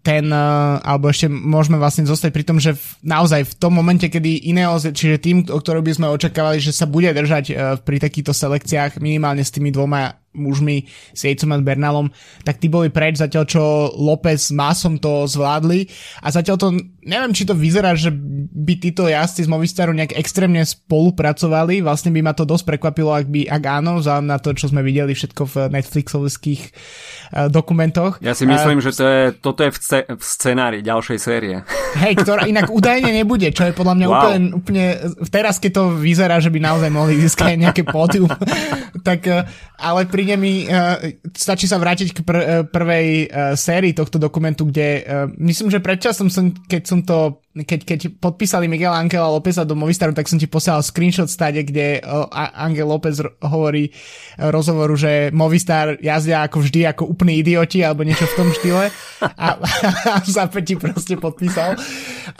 ten, 0.00 0.32
alebo 0.80 1.12
ešte 1.12 1.28
môžeme 1.28 1.76
vlastne 1.76 2.08
zostať 2.08 2.30
pri 2.32 2.44
tom, 2.46 2.56
že 2.56 2.72
v, 2.72 2.84
naozaj 3.04 3.44
v 3.44 3.54
tom 3.60 3.76
momente, 3.76 4.08
kedy 4.08 4.48
Ineos, 4.48 4.88
čiže 4.88 5.20
tým, 5.20 5.44
o 5.50 5.58
ktorom 5.60 5.84
by 5.84 5.92
sme 5.92 6.06
očakávali, 6.14 6.58
že 6.62 6.72
sa 6.72 6.88
bude 6.88 7.12
držať 7.12 7.78
pri 7.84 7.96
takýchto 8.00 8.32
selekciách 8.32 8.98
minimálne 8.98 9.44
s 9.44 9.52
tými 9.52 9.68
dvoma 9.68 10.23
mužmi 10.34 10.90
s 11.14 11.24
Jejcom 11.24 11.54
a 11.54 11.58
Bernalom, 11.62 12.10
tak 12.42 12.58
tí 12.58 12.66
boli 12.68 12.90
preč, 12.90 13.22
zatiaľ 13.22 13.44
čo 13.46 13.62
López 13.94 14.50
s 14.50 14.52
Masom 14.52 15.00
to 15.00 15.24
zvládli 15.30 15.88
a 16.20 16.28
zatiaľ 16.34 16.56
to, 16.60 16.68
neviem, 17.06 17.32
či 17.32 17.48
to 17.48 17.54
vyzerá, 17.56 17.94
že 17.94 18.12
by 18.54 18.74
títo 18.76 19.06
jazdci 19.06 19.46
z 19.46 19.52
Movistaru 19.52 19.94
nejak 19.94 20.18
extrémne 20.18 20.60
spolupracovali, 20.66 21.80
vlastne 21.80 22.10
by 22.10 22.20
ma 22.20 22.32
to 22.36 22.44
dosť 22.44 22.64
prekvapilo, 22.74 23.14
ak 23.14 23.26
by, 23.30 23.46
ak 23.48 23.62
áno, 23.62 24.02
vzhľadom 24.02 24.26
na 24.26 24.38
to, 24.42 24.52
čo 24.52 24.68
sme 24.68 24.82
videli 24.82 25.14
všetko 25.14 25.42
v 25.46 25.54
Netflixovských 25.70 26.62
uh, 26.64 27.48
dokumentoch. 27.48 28.18
Ja 28.20 28.34
si 28.34 28.44
myslím, 28.44 28.80
uh, 28.80 28.84
že 28.84 28.90
to 28.96 29.04
je, 29.06 29.22
toto 29.38 29.60
je 29.62 29.70
v, 29.70 29.78
sce- 29.78 30.08
v 30.10 30.22
scenári 30.22 30.78
ďalšej 30.82 31.18
série. 31.22 31.62
Hej, 31.94 32.26
ktorá 32.26 32.48
inak 32.50 32.68
údajne 32.72 33.14
nebude, 33.14 33.48
čo 33.54 33.70
je 33.70 33.76
podľa 33.76 33.94
mňa 33.94 34.06
wow. 34.08 34.14
úplne, 34.18 34.38
úplne, 34.58 34.86
teraz 35.30 35.62
keď 35.62 35.70
to 35.78 35.84
vyzerá, 35.94 36.42
že 36.42 36.50
by 36.50 36.58
naozaj 36.58 36.90
mohli 36.90 37.20
získať 37.22 37.54
nejaké 37.54 37.82
pódium, 37.86 38.32
tak, 39.08 39.28
uh, 39.30 39.46
ale 39.78 40.08
pri 40.08 40.23
príde 40.24 40.40
mi, 40.40 40.64
uh, 40.64 40.96
stačí 41.36 41.68
sa 41.68 41.76
vrátiť 41.76 42.16
k 42.16 42.18
pr- 42.24 42.40
uh, 42.40 42.48
prvej 42.64 43.28
uh, 43.28 43.52
sérii 43.52 43.92
tohto 43.92 44.16
dokumentu, 44.16 44.64
kde 44.64 45.04
uh, 45.04 45.28
myslím, 45.36 45.68
že 45.68 45.84
predčasom 45.84 46.32
som, 46.32 46.48
keď 46.64 46.82
som 46.88 47.04
to, 47.04 47.44
keď, 47.52 47.80
keď 47.84 48.00
podpísali 48.16 48.64
Miguel 48.64 48.96
Angela 48.96 49.28
Lópeza 49.28 49.68
do 49.68 49.76
Movistaru, 49.76 50.16
tak 50.16 50.24
som 50.24 50.40
ti 50.40 50.48
posielal 50.48 50.80
screenshot 50.80 51.28
stade, 51.28 51.60
kde 51.60 52.00
uh, 52.00 52.24
Angel 52.56 52.88
López 52.88 53.20
hovorí 53.44 53.92
uh, 53.92 54.48
rozhovoru, 54.48 54.96
že 54.96 55.28
Movistar 55.28 56.00
jazdia 56.00 56.40
ako 56.48 56.64
vždy 56.64 56.80
ako 56.96 57.04
úplní 57.04 57.44
idioti 57.44 57.84
alebo 57.84 58.00
niečo 58.00 58.24
v 58.24 58.36
tom 58.40 58.48
štýle 58.48 58.88
a, 59.20 59.60
a 60.08 60.16
v 60.24 60.28
zápäti 60.32 60.80
proste 60.80 61.20
podpísal. 61.20 61.76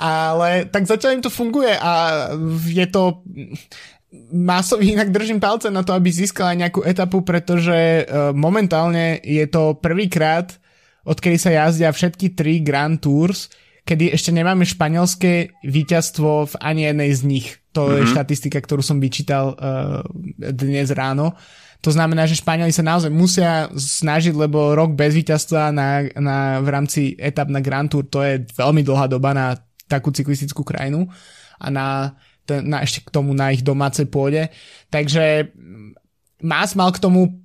Ale 0.01 0.73
tak 0.73 0.89
zatiaľ 0.89 1.21
im 1.21 1.25
to 1.29 1.29
funguje 1.29 1.77
a 1.77 1.93
je 2.65 2.87
to 2.89 3.21
Másovi 4.35 4.95
inak 4.95 5.11
držím 5.11 5.43
palce 5.43 5.71
na 5.71 5.83
to, 5.83 5.91
aby 5.91 6.11
získala 6.11 6.55
nejakú 6.55 6.87
etapu, 6.87 7.27
pretože 7.27 8.07
uh, 8.07 8.31
momentálne 8.31 9.19
je 9.23 9.45
to 9.51 9.75
prvýkrát, 9.79 10.55
odkedy 11.03 11.37
sa 11.39 11.51
jazdia 11.51 11.91
všetky 11.91 12.39
tri 12.39 12.63
Grand 12.63 12.99
Tours, 12.99 13.51
kedy 13.85 14.15
ešte 14.15 14.33
nemáme 14.33 14.65
španielské 14.65 15.61
víťazstvo 15.67 16.49
v 16.51 16.55
ani 16.63 16.89
jednej 16.89 17.11
z 17.13 17.23
nich. 17.27 17.47
To 17.75 17.91
mm-hmm. 17.91 17.97
je 17.99 18.03
mhm. 18.07 18.11
štatistika, 18.15 18.59
ktorú 18.63 18.83
som 18.87 19.03
vyčítal 19.03 19.59
uh, 19.59 20.01
dnes 20.39 20.95
ráno. 20.95 21.35
To 21.85 21.93
znamená, 21.93 22.25
že 22.25 22.41
Španieli 22.41 22.73
sa 22.73 22.81
naozaj 22.81 23.13
musia 23.13 23.69
snažiť, 23.77 24.33
lebo 24.33 24.73
rok 24.73 24.97
bez 24.97 25.13
víťazstva 25.13 25.69
na, 25.69 26.09
na, 26.17 26.65
v 26.65 26.69
rámci 26.73 27.13
etap 27.21 27.53
na 27.53 27.61
Grand 27.61 27.93
Tour 27.93 28.09
to 28.09 28.25
je 28.25 28.41
veľmi 28.57 28.81
dlhá 28.81 29.05
doba 29.05 29.37
na 29.37 29.53
takú 29.85 30.09
cyklistickú 30.09 30.65
krajinu 30.65 31.05
a 31.61 31.67
na 31.69 32.17
ten, 32.45 32.69
na, 32.69 32.85
ešte 32.85 33.05
k 33.05 33.13
tomu 33.13 33.33
na 33.33 33.51
ich 33.51 33.65
domácej 33.65 34.09
pôde. 34.09 34.53
Takže 34.93 35.51
Mas 36.45 36.77
mal 36.77 36.93
k 36.93 37.01
tomu 37.01 37.41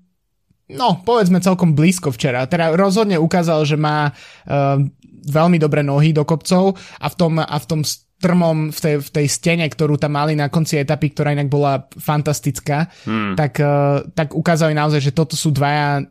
no, 0.69 1.01
povedzme 1.01 1.39
celkom 1.39 1.73
blízko 1.73 2.11
včera. 2.11 2.45
Teda 2.45 2.75
rozhodne 2.75 3.15
ukázal, 3.17 3.63
že 3.65 3.79
má 3.79 4.11
uh, 4.11 4.77
veľmi 5.25 5.57
dobré 5.57 5.81
nohy 5.81 6.11
do 6.11 6.27
kopcov 6.27 6.77
a 6.99 7.07
v 7.07 7.15
tom, 7.15 7.33
a 7.39 7.57
v 7.57 7.65
tom 7.65 7.81
strmom, 7.81 8.69
v 8.69 8.79
tej, 8.79 8.95
v 8.99 9.09
tej 9.09 9.25
stene, 9.31 9.65
ktorú 9.65 9.95
tam 9.95 10.19
mali 10.19 10.35
na 10.35 10.51
konci 10.51 10.77
etapy, 10.77 11.15
ktorá 11.15 11.31
inak 11.33 11.47
bola 11.47 11.87
fantastická, 11.87 12.91
hmm. 13.07 13.33
tak, 13.39 13.57
uh, 13.63 14.03
tak 14.11 14.35
ukázali 14.35 14.75
naozaj, 14.75 14.99
že 14.99 15.15
toto 15.15 15.39
sú 15.39 15.55
dvaja 15.55 16.03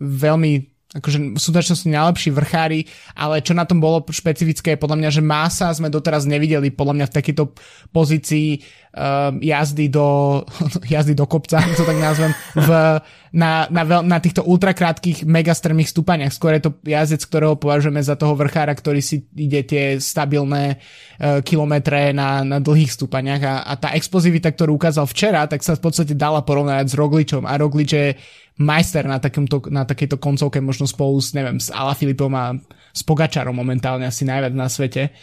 veľmi 0.00 0.52
akože 0.90 1.38
v 1.38 1.40
súdačnosti 1.40 1.86
najlepší 1.86 2.34
vrchári, 2.34 2.90
ale 3.14 3.46
čo 3.46 3.54
na 3.54 3.62
tom 3.62 3.78
bolo 3.78 4.02
špecifické 4.10 4.74
podľa 4.74 4.98
mňa, 4.98 5.10
že 5.14 5.22
Masa 5.22 5.70
sme 5.70 5.86
doteraz 5.86 6.26
nevideli 6.26 6.74
podľa 6.74 6.94
mňa 6.98 7.06
v 7.06 7.14
takejto 7.14 7.44
pozícii 7.94 8.58
uh, 8.98 9.30
jazdy 9.38 9.86
do 9.86 10.42
jazdy 10.92 11.14
do 11.14 11.30
kopca, 11.30 11.62
to 11.78 11.86
tak 11.86 11.94
nazvem, 11.94 12.34
v, 12.58 12.70
na, 13.30 13.70
na, 13.70 13.82
veľ, 13.86 14.02
na 14.02 14.18
týchto 14.18 14.42
ultrakrátkých 14.42 15.22
megastrmých 15.22 15.94
stúpaniach. 15.94 16.34
Skôr 16.34 16.58
je 16.58 16.66
to 16.66 16.74
jazdec, 16.82 17.22
ktorého 17.22 17.54
považujeme 17.54 18.02
za 18.02 18.18
toho 18.18 18.34
vrchára, 18.34 18.74
ktorý 18.74 18.98
si 18.98 19.30
ide 19.38 19.62
tie 19.62 20.02
stabilné 20.02 20.82
uh, 20.82 21.38
kilometre 21.46 22.10
na, 22.10 22.42
na 22.42 22.58
dlhých 22.58 22.98
stúpaniach 22.98 23.42
a, 23.46 23.54
a 23.62 23.72
tá 23.78 23.94
explozivita, 23.94 24.50
ktorú 24.50 24.74
ukázal 24.74 25.06
včera, 25.06 25.46
tak 25.46 25.62
sa 25.62 25.78
v 25.78 25.86
podstate 25.86 26.18
dala 26.18 26.42
porovnať 26.42 26.90
s 26.90 26.98
Rogličom 26.98 27.46
a 27.46 27.54
Roglič 27.54 27.90
je 27.94 28.18
majster 28.60 29.08
na, 29.08 29.16
takýmto, 29.16 29.64
na 29.72 29.88
takejto 29.88 30.20
koncovke, 30.20 30.60
možno 30.60 30.84
spolu 30.84 31.16
s, 31.16 31.32
neviem, 31.32 31.56
s 31.56 31.72
Ala 31.72 31.96
Filipom 31.96 32.28
a 32.36 32.52
s 32.92 33.00
Pogačarom 33.00 33.56
momentálne 33.56 34.04
asi 34.04 34.28
najviac 34.28 34.52
na 34.52 34.68
svete. 34.68 35.16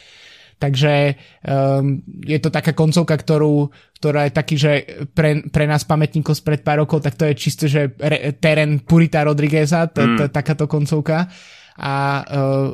Takže 0.58 1.14
um, 1.46 2.02
je 2.26 2.42
to 2.42 2.50
taká 2.50 2.74
koncovka, 2.74 3.14
ktorú, 3.14 3.70
ktorá 4.02 4.26
je 4.26 4.32
taký, 4.34 4.56
že 4.58 4.72
pre, 5.14 5.46
pre 5.54 5.70
nás 5.70 5.86
pamätníkov 5.86 6.34
spred 6.34 6.66
pár 6.66 6.82
rokov, 6.82 7.06
tak 7.06 7.14
to 7.14 7.30
je 7.30 7.38
čisto, 7.38 7.70
že 7.70 7.94
re, 8.02 8.34
terén 8.42 8.82
Purita 8.82 9.22
Rodrigueza, 9.22 9.86
t- 9.86 10.02
t- 10.02 10.26
mm. 10.26 10.34
takáto 10.34 10.66
koncovka. 10.66 11.30
A 11.78 11.94
uh, 12.26 12.74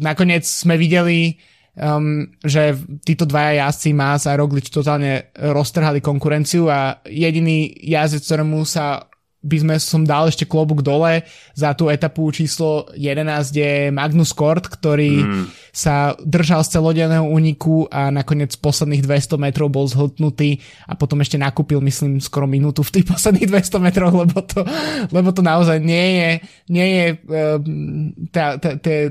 nakoniec 0.00 0.48
sme 0.48 0.80
videli, 0.80 1.36
um, 1.76 2.24
že 2.40 2.72
títo 3.04 3.28
dvaja 3.28 3.60
jazdci 3.60 3.92
Más 3.92 4.24
a 4.24 4.32
Roglič 4.32 4.72
totálne 4.72 5.28
roztrhali 5.36 6.00
konkurenciu 6.00 6.72
a 6.72 7.04
jediný 7.04 7.68
jazdec, 7.76 8.24
ktorému 8.24 8.64
sa 8.64 9.04
by 9.38 9.56
sme 9.62 9.74
som 9.78 10.02
dal 10.02 10.26
ešte 10.26 10.50
klobúk 10.50 10.82
dole 10.82 11.22
za 11.54 11.70
tú 11.78 11.86
etapu 11.86 12.26
číslo 12.34 12.90
11, 12.98 13.54
je 13.54 13.72
Magnus 13.94 14.34
Kort, 14.34 14.66
ktorý 14.66 15.22
mm. 15.22 15.44
sa 15.70 16.18
držal 16.18 16.66
z 16.66 16.74
celodenného 16.74 17.22
úniku 17.22 17.86
a 17.86 18.10
nakoniec 18.10 18.50
posledných 18.58 19.06
200 19.06 19.38
metrov 19.38 19.70
bol 19.70 19.86
zhltnutý 19.86 20.58
a 20.90 20.98
potom 20.98 21.22
ešte 21.22 21.38
nakúpil, 21.38 21.78
myslím, 21.78 22.18
skoro 22.18 22.50
minútu 22.50 22.82
v 22.82 22.98
tých 22.98 23.06
posledných 23.14 23.46
200 23.46 23.78
metroch, 23.78 24.14
lebo 24.14 24.42
to, 24.42 24.66
lebo 25.14 25.30
to 25.30 25.42
naozaj 25.46 25.78
nie 25.78 26.06
je, 26.18 26.30
nie 26.74 26.88
je 26.98 27.06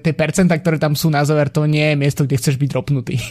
tie 0.03 0.13
percenta, 0.13 0.59
ktoré 0.59 0.75
tam 0.75 0.99
sú 0.99 1.07
na 1.07 1.23
záver, 1.23 1.47
to 1.47 1.63
nie 1.63 1.95
je 1.95 1.95
miesto, 1.95 2.27
kde 2.27 2.35
chceš 2.35 2.59
byť 2.59 2.69
dropnutý. 2.75 3.15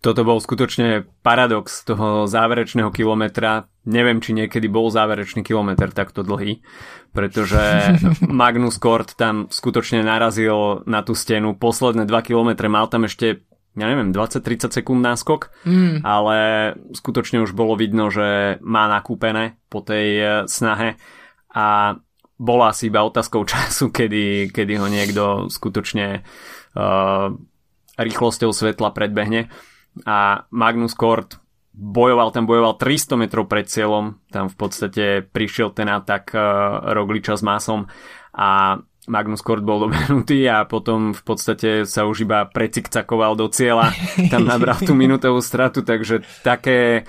Toto 0.00 0.24
bol 0.24 0.40
skutočne 0.40 1.04
paradox 1.20 1.84
toho 1.84 2.24
záverečného 2.24 2.88
kilometra. 2.88 3.68
Neviem, 3.90 4.22
či 4.22 4.30
niekedy 4.32 4.70
bol 4.70 4.86
záverečný 4.86 5.42
kilometr 5.42 5.90
takto 5.90 6.22
dlhý, 6.22 6.62
pretože 7.10 7.58
Magnus 8.30 8.78
Kort 8.78 9.18
tam 9.18 9.50
skutočne 9.50 10.06
narazil 10.06 10.86
na 10.86 11.02
tú 11.02 11.18
stenu. 11.18 11.58
Posledné 11.58 12.06
2 12.06 12.28
kilometre 12.30 12.70
mal 12.70 12.86
tam 12.86 13.10
ešte 13.10 13.42
ja 13.78 13.86
neviem, 13.86 14.10
20-30 14.10 14.82
sekúnd 14.82 14.98
náskok, 14.98 15.54
mm. 15.62 16.02
ale 16.02 16.38
skutočne 16.90 17.38
už 17.38 17.54
bolo 17.54 17.78
vidno, 17.78 18.10
že 18.10 18.58
má 18.66 18.90
nakúpené 18.90 19.62
po 19.70 19.78
tej 19.78 20.06
e, 20.18 20.26
snahe 20.50 20.98
a 21.54 21.94
bola 22.40 22.72
asi 22.72 22.88
iba 22.88 23.04
otázkou 23.04 23.44
času, 23.50 23.92
kedy, 23.92 24.50
kedy 24.50 24.74
ho 24.80 24.88
niekto 24.88 25.52
skutočne 25.52 26.24
uh, 26.72 27.28
rýchlosťou 28.00 28.50
svetla 28.50 28.96
predbehne 28.96 29.52
a 30.08 30.48
Magnus 30.48 30.96
Kort 30.96 31.36
bojoval, 31.80 32.28
ten 32.28 32.44
bojoval 32.44 32.76
300 32.76 33.16
metrov 33.16 33.48
pred 33.48 33.64
cieľom, 33.64 34.20
tam 34.28 34.52
v 34.52 34.56
podstate 34.60 35.04
prišiel 35.24 35.72
ten 35.72 35.88
atak 35.88 36.36
uh, 36.36 36.92
Rogliča 36.92 37.40
s 37.40 37.42
Masom 37.42 37.88
a 38.36 38.76
Magnus 39.08 39.40
Kort 39.40 39.64
bol 39.64 39.88
dobehnutý 39.88 40.44
a 40.44 40.68
potom 40.68 41.16
v 41.16 41.22
podstate 41.24 41.88
sa 41.88 42.04
už 42.04 42.28
iba 42.28 42.44
precikcakoval 42.44 43.32
do 43.40 43.48
cieľa, 43.48 43.96
tam 44.28 44.44
nabral 44.44 44.76
tú 44.76 44.92
minútovú 44.92 45.40
stratu, 45.40 45.80
takže 45.80 46.20
také, 46.44 47.08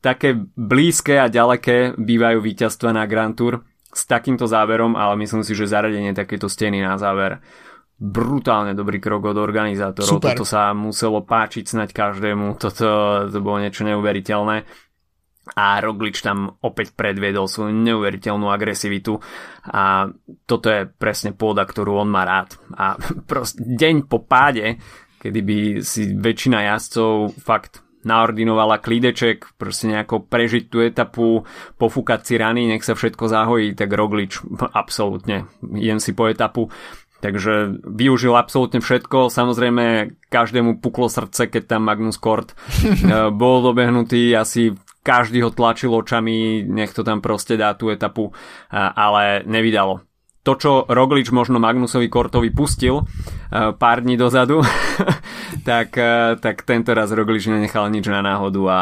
také 0.00 0.32
blízke 0.56 1.20
a 1.20 1.28
ďaleké 1.28 2.00
bývajú 2.00 2.40
víťazstva 2.40 2.96
na 2.96 3.04
Grand 3.04 3.36
Tour 3.36 3.60
s 3.92 4.08
takýmto 4.08 4.48
záverom, 4.48 4.96
ale 4.96 5.16
myslím 5.20 5.44
si, 5.44 5.52
že 5.52 5.68
zaradenie 5.68 6.16
takéto 6.16 6.48
steny 6.48 6.80
na 6.80 6.96
záver 6.96 7.44
brutálne 7.96 8.76
dobrý 8.76 9.00
krok 9.00 9.32
od 9.32 9.38
organizátorov. 9.40 10.20
Super. 10.20 10.36
Toto 10.36 10.44
sa 10.44 10.76
muselo 10.76 11.24
páčiť 11.24 11.64
snať 11.64 11.90
každému. 11.96 12.60
Toto 12.60 12.86
to 13.32 13.38
bolo 13.40 13.64
niečo 13.64 13.88
neuveriteľné. 13.88 14.68
A 15.46 15.78
Roglič 15.78 16.26
tam 16.26 16.58
opäť 16.58 16.98
predviedol 16.98 17.46
svoju 17.46 17.70
neuveriteľnú 17.70 18.50
agresivitu 18.50 19.22
a 19.70 20.10
toto 20.42 20.66
je 20.66 20.90
presne 20.90 21.38
pôda, 21.38 21.62
ktorú 21.62 22.02
on 22.02 22.10
má 22.10 22.26
rád. 22.26 22.58
A 22.74 22.98
proste 23.30 23.62
deň 23.62 24.10
po 24.10 24.26
páde, 24.26 24.82
kedy 25.22 25.40
by 25.46 25.58
si 25.86 26.18
väčšina 26.18 26.66
jazdcov 26.66 27.38
fakt 27.38 27.86
naordinovala 28.06 28.78
klídeček, 28.78 29.58
proste 29.58 29.90
nejako 29.90 30.30
prežiť 30.30 30.64
tú 30.70 30.78
etapu, 30.82 31.42
pofúkať 31.74 32.20
si 32.22 32.34
rany, 32.38 32.70
nech 32.70 32.86
sa 32.86 32.94
všetko 32.94 33.26
zahojí, 33.26 33.74
tak 33.74 33.90
Roglič 33.90 34.42
absolútne, 34.82 35.50
idem 35.62 35.98
si 35.98 36.14
po 36.14 36.26
etapu 36.26 36.70
Takže 37.20 37.80
využil 37.82 38.36
absolútne 38.36 38.84
všetko. 38.84 39.32
Samozrejme, 39.32 40.16
každému 40.28 40.84
puklo 40.84 41.08
srdce, 41.08 41.48
keď 41.48 41.76
tam 41.76 41.88
Magnus 41.88 42.20
Kort 42.20 42.52
eh, 42.82 43.32
bol 43.32 43.64
dobehnutý. 43.64 44.36
Asi 44.36 44.76
každý 45.06 45.46
ho 45.46 45.54
tlačil 45.54 45.94
očami, 45.94 46.66
nech 46.66 46.90
to 46.90 47.06
tam 47.06 47.22
proste 47.22 47.54
dá 47.54 47.78
tú 47.78 47.94
etapu, 47.94 48.34
ale 48.74 49.46
nevydalo. 49.46 50.02
to, 50.42 50.52
čo 50.58 50.72
Roglič 50.86 51.30
možno 51.30 51.62
Magnusovi 51.62 52.10
Kortovi 52.10 52.50
pustil 52.50 53.06
pár 53.50 54.02
dní 54.02 54.18
dozadu, 54.18 54.66
tak, 55.68 55.94
tak 56.42 56.56
tento 56.66 56.90
raz 56.90 57.14
Roglič 57.14 57.46
nenechal 57.46 57.86
nič 57.90 58.10
na 58.10 58.18
náhodu 58.18 58.62
a 58.66 58.78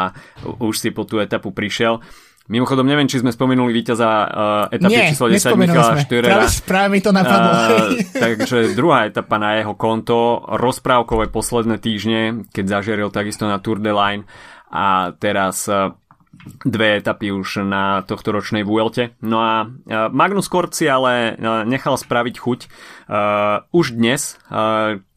už 0.61 0.73
si 0.77 0.89
po 0.89 1.05
tú 1.05 1.21
etapu 1.21 1.53
prišiel. 1.53 2.01
Mimochodom, 2.45 2.85
neviem, 2.85 3.09
či 3.09 3.25
sme 3.25 3.33
spomenuli 3.33 3.73
víťaza 3.73 4.05
uh, 4.05 4.29
etapy 4.69 4.93
Nie, 4.93 5.09
číslo 5.09 5.33
10 5.33 5.57
Michala 5.57 5.97
Štyrera. 5.97 6.45
Práve, 6.45 6.49
práve 6.61 6.89
mi 6.93 7.01
to 7.01 7.09
napadlo. 7.09 7.51
Uh, 7.57 7.97
takže 8.13 8.77
druhá 8.77 9.09
etapa 9.09 9.41
na 9.41 9.57
jeho 9.57 9.73
konto, 9.73 10.45
rozprávkové 10.53 11.33
posledné 11.33 11.81
týždne, 11.81 12.45
keď 12.53 12.65
zažeril 12.77 13.09
takisto 13.09 13.49
na 13.49 13.57
Tour 13.57 13.81
de 13.81 13.89
Line 13.89 14.29
a 14.69 15.17
teraz 15.17 15.65
uh, 15.65 15.97
dve 16.61 17.01
etapy 17.01 17.33
už 17.33 17.65
na 17.65 18.05
tohto 18.05 18.29
ročnej 18.29 18.61
Vuelte. 18.61 19.17
No 19.25 19.41
a 19.41 19.65
uh, 19.65 20.13
Magnus 20.13 20.45
Kort 20.45 20.77
si 20.77 20.85
ale 20.85 21.33
uh, 21.33 21.65
nechal 21.65 21.97
spraviť 21.97 22.35
chuť. 22.37 22.59
Uh, 23.09 23.65
už 23.73 23.97
dnes 23.97 24.37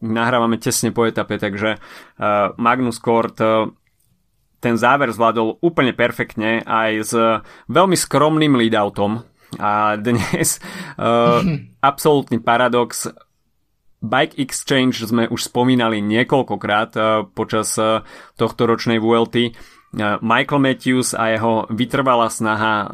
nahrávame 0.01 0.57
tesne 0.57 0.97
po 0.97 1.05
etape, 1.05 1.37
takže 1.37 1.77
Magnus 2.57 3.03
Kort 3.03 3.37
ten 4.59 4.75
záver 4.75 5.15
zvládol 5.15 5.63
úplne 5.63 5.95
perfektne 5.95 6.63
aj 6.67 6.91
s 7.03 7.13
veľmi 7.71 7.95
skromným 7.95 8.59
leadoutom. 8.59 9.23
A 9.57 9.97
dnes 9.97 10.61
uh, 10.99 11.41
absolútny 11.91 12.43
paradox. 12.43 13.09
Bike 13.99 14.39
Exchange 14.39 15.03
sme 15.03 15.27
už 15.27 15.51
spomínali 15.51 15.99
niekoľkokrát 16.05 16.91
uh, 16.95 17.27
počas 17.27 17.75
uh, 17.81 18.07
tohto 18.39 18.69
ročnej 18.69 19.03
VLT. 19.03 19.37
Uh, 19.97 20.21
Michael 20.23 20.63
Matthews 20.63 21.17
a 21.17 21.35
jeho 21.35 21.67
vytrvalá 21.73 22.31
snaha 22.31 22.75
uh, 22.85 22.91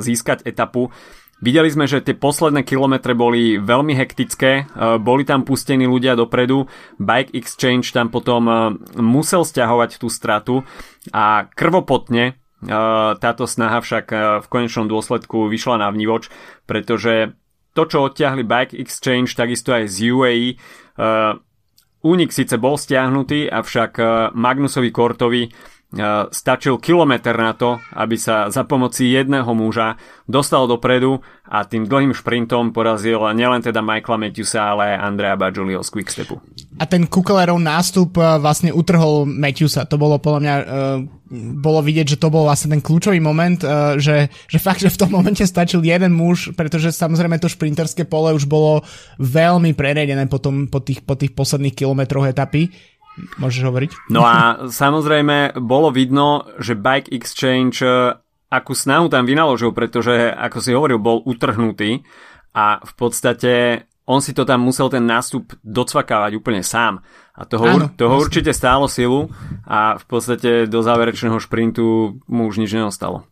získať 0.00 0.46
etapu 0.46 0.88
Videli 1.36 1.68
sme, 1.68 1.84
že 1.84 2.00
tie 2.00 2.16
posledné 2.16 2.64
kilometre 2.64 3.12
boli 3.12 3.60
veľmi 3.60 3.92
hektické, 3.92 4.52
e, 4.56 4.96
boli 4.96 5.28
tam 5.28 5.44
pustení 5.44 5.84
ľudia 5.84 6.16
dopredu, 6.16 6.64
Bike 6.96 7.36
Exchange 7.36 7.92
tam 7.92 8.08
potom 8.08 8.48
e, 8.48 8.54
musel 9.04 9.44
stiahovať 9.44 10.00
tú 10.00 10.08
stratu 10.08 10.64
a 11.12 11.44
krvopotne 11.52 12.24
e, 12.24 12.32
táto 13.20 13.44
snaha 13.44 13.84
však 13.84 14.06
v 14.40 14.46
konečnom 14.48 14.88
dôsledku 14.88 15.52
vyšla 15.52 15.84
na 15.84 15.92
vnívoč, 15.92 16.32
pretože 16.64 17.36
to, 17.76 17.84
čo 17.84 18.08
odtiahli 18.08 18.40
Bike 18.40 18.72
Exchange, 18.72 19.36
takisto 19.36 19.76
aj 19.76 19.92
z 19.92 20.08
UAE, 20.08 20.48
únik 22.00 22.32
síce 22.32 22.56
bol 22.56 22.80
stiahnutý, 22.80 23.52
avšak 23.52 24.00
Magnusovi 24.32 24.88
Kortovi 24.88 25.52
stačil 26.34 26.82
kilometr 26.82 27.32
na 27.38 27.54
to, 27.54 27.78
aby 27.94 28.18
sa 28.18 28.50
za 28.50 28.66
pomoci 28.66 29.14
jedného 29.14 29.46
muža 29.54 29.94
dostal 30.26 30.66
dopredu 30.66 31.22
a 31.46 31.62
tým 31.62 31.86
dlhým 31.86 32.10
šprintom 32.10 32.74
porazil 32.74 33.22
nielen 33.30 33.62
teda 33.62 33.78
Michaela 33.78 34.18
Matthewsa, 34.18 34.74
ale 34.74 34.98
aj 34.98 34.98
Andrea 34.98 35.38
Bajulio 35.38 35.86
z 35.86 35.90
Quickstepu. 35.94 36.42
A 36.82 36.84
ten 36.90 37.06
Kukelerov 37.06 37.62
nástup 37.62 38.18
e, 38.18 38.42
vlastne 38.42 38.74
utrhol 38.74 39.30
Matthewsa. 39.30 39.86
To 39.86 39.94
bolo 39.94 40.18
podľa 40.18 40.40
mňa, 40.42 40.54
uh, 40.58 40.66
bolo 41.62 41.80
vidieť, 41.86 42.18
že 42.18 42.20
to 42.20 42.34
bol 42.34 42.50
vlastne 42.50 42.74
ten 42.74 42.82
kľúčový 42.82 43.18
moment, 43.18 43.58
že, 43.98 44.30
že 44.30 44.58
fakt, 44.62 44.78
že 44.78 44.94
v 44.94 45.00
tom 45.06 45.10
momente 45.10 45.42
stačil 45.42 45.82
jeden 45.82 46.14
muž, 46.14 46.54
pretože 46.54 46.94
samozrejme 46.94 47.42
to 47.42 47.50
šprinterské 47.50 48.06
pole 48.06 48.30
už 48.30 48.46
bolo 48.46 48.86
veľmi 49.18 49.74
preredené 49.74 50.30
potom, 50.30 50.70
po, 50.70 50.78
tých, 50.78 51.02
po 51.02 51.18
tých 51.18 51.34
posledných 51.34 51.74
kilometroch 51.74 52.30
etapy 52.30 52.70
Môžeš 53.40 53.62
hovoriť? 53.64 53.90
No 54.12 54.24
a 54.28 54.68
samozrejme 54.68 55.56
bolo 55.60 55.88
vidno, 55.88 56.44
že 56.60 56.76
Bike 56.76 57.08
Exchange 57.12 57.80
e, 57.80 58.12
akú 58.52 58.72
snahu 58.76 59.08
tam 59.08 59.24
vynaložil, 59.24 59.72
pretože 59.72 60.30
ako 60.32 60.58
si 60.60 60.70
hovoril, 60.76 61.00
bol 61.00 61.24
utrhnutý 61.24 62.04
a 62.52 62.80
v 62.84 62.92
podstate 62.96 63.84
on 64.06 64.22
si 64.22 64.30
to 64.30 64.46
tam 64.46 64.62
musel 64.62 64.86
ten 64.86 65.02
nástup 65.02 65.50
docvakávať 65.66 66.38
úplne 66.38 66.62
sám. 66.62 67.02
A 67.34 67.42
toho, 67.44 67.66
Áno, 67.66 67.86
toho 67.92 68.16
určite 68.16 68.54
stálo 68.54 68.86
silu 68.86 69.28
a 69.66 69.98
v 69.98 70.04
podstate 70.06 70.70
do 70.70 70.80
záverečného 70.80 71.36
šprintu 71.42 72.16
mu 72.30 72.42
už 72.46 72.62
nič 72.62 72.72
neostalo. 72.72 73.26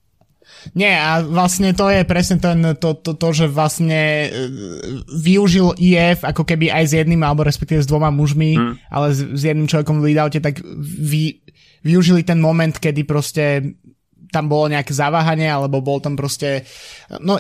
Nie, 0.72 0.96
a 0.96 1.20
vlastne 1.20 1.77
to 1.77 1.92
je 1.92 2.09
presne 2.09 2.40
ten, 2.40 2.64
to, 2.81 2.96
to, 2.96 3.12
to, 3.12 3.29
že 3.37 3.46
vlastne 3.53 4.00
e, 4.24 4.29
využil 5.12 5.77
IF 5.77 6.24
ako 6.24 6.48
keby 6.48 6.72
aj 6.72 6.85
s 6.88 6.92
jedným, 6.96 7.20
alebo 7.20 7.44
respektíve 7.44 7.85
s 7.85 7.90
dvoma 7.90 8.09
mužmi, 8.09 8.57
mm. 8.57 8.74
ale 8.88 9.12
s, 9.12 9.20
s 9.20 9.42
jedným 9.44 9.68
človekom 9.68 10.00
v 10.00 10.05
leadoute, 10.09 10.40
tak 10.40 10.64
vy, 10.81 11.44
využili 11.85 12.24
ten 12.24 12.40
moment, 12.40 12.72
kedy 12.72 13.05
proste 13.05 13.77
tam 14.35 14.50
bolo 14.50 14.66
nejaké 14.66 14.90
zaváhanie, 14.90 15.46
alebo 15.46 15.79
bol 15.79 16.03
tam 16.03 16.18
proste... 16.18 16.66
No, 17.22 17.38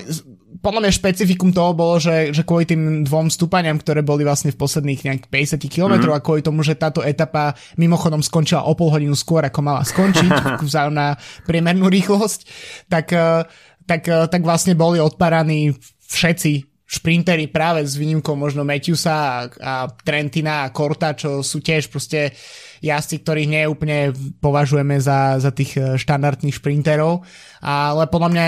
podľa 0.60 0.86
mňa 0.86 0.98
špecifikum 0.98 1.50
toho 1.50 1.74
bolo, 1.74 1.98
že, 1.98 2.30
že 2.30 2.46
kvôli 2.46 2.68
tým 2.68 3.02
dvom 3.02 3.26
stúpaniam, 3.32 3.74
ktoré 3.74 4.06
boli 4.06 4.22
vlastne 4.22 4.54
v 4.54 4.60
posledných 4.60 5.00
nejak 5.02 5.22
50 5.26 5.58
km 5.66 5.98
mm-hmm. 5.98 6.14
a 6.14 6.22
kvôli 6.22 6.42
tomu, 6.44 6.62
že 6.62 6.78
táto 6.78 7.02
etapa 7.02 7.58
mimochodom 7.74 8.22
skončila 8.22 8.62
o 8.66 8.74
pol 8.78 8.92
hodinu 8.94 9.18
skôr, 9.18 9.42
ako 9.42 9.60
mala 9.64 9.82
skončiť, 9.82 10.30
vzájom 10.68 10.94
na 10.94 11.18
priemernú 11.48 11.90
rýchlosť, 11.90 12.40
tak, 12.86 13.10
eh, 13.10 13.42
tak, 13.88 14.02
eh, 14.06 14.26
tak 14.30 14.42
vlastne 14.46 14.78
boli 14.78 15.02
odparaní 15.02 15.74
všetci 16.06 16.73
šprintery 16.84 17.48
práve 17.48 17.80
s 17.80 17.96
výnimkou 17.96 18.36
možno 18.36 18.60
Matthewsa 18.60 19.12
a, 19.12 19.32
a 19.48 19.72
Trentina 19.88 20.68
a 20.68 20.72
Korta, 20.72 21.16
čo 21.16 21.40
sú 21.40 21.64
tiež 21.64 21.88
proste 21.88 22.36
jazdci, 22.84 23.24
ktorých 23.24 23.48
neúplne 23.48 24.12
považujeme 24.44 25.00
za, 25.00 25.40
za 25.40 25.48
tých 25.48 25.80
eh, 25.80 25.96
štandardných 25.96 26.60
šprinterov, 26.60 27.24
ale 27.64 28.04
podľa 28.12 28.30
mňa 28.30 28.44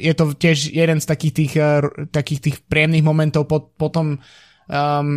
je 0.00 0.12
to 0.16 0.24
tiež 0.32 0.72
jeden 0.72 0.98
z 0.98 1.06
takých 1.06 1.34
tých, 1.36 1.54
eh, 1.60 1.84
takých 2.08 2.40
tých 2.40 2.56
príjemných 2.64 3.04
momentov 3.04 3.44
po, 3.44 3.68
potom 3.76 4.16
um, 4.16 5.08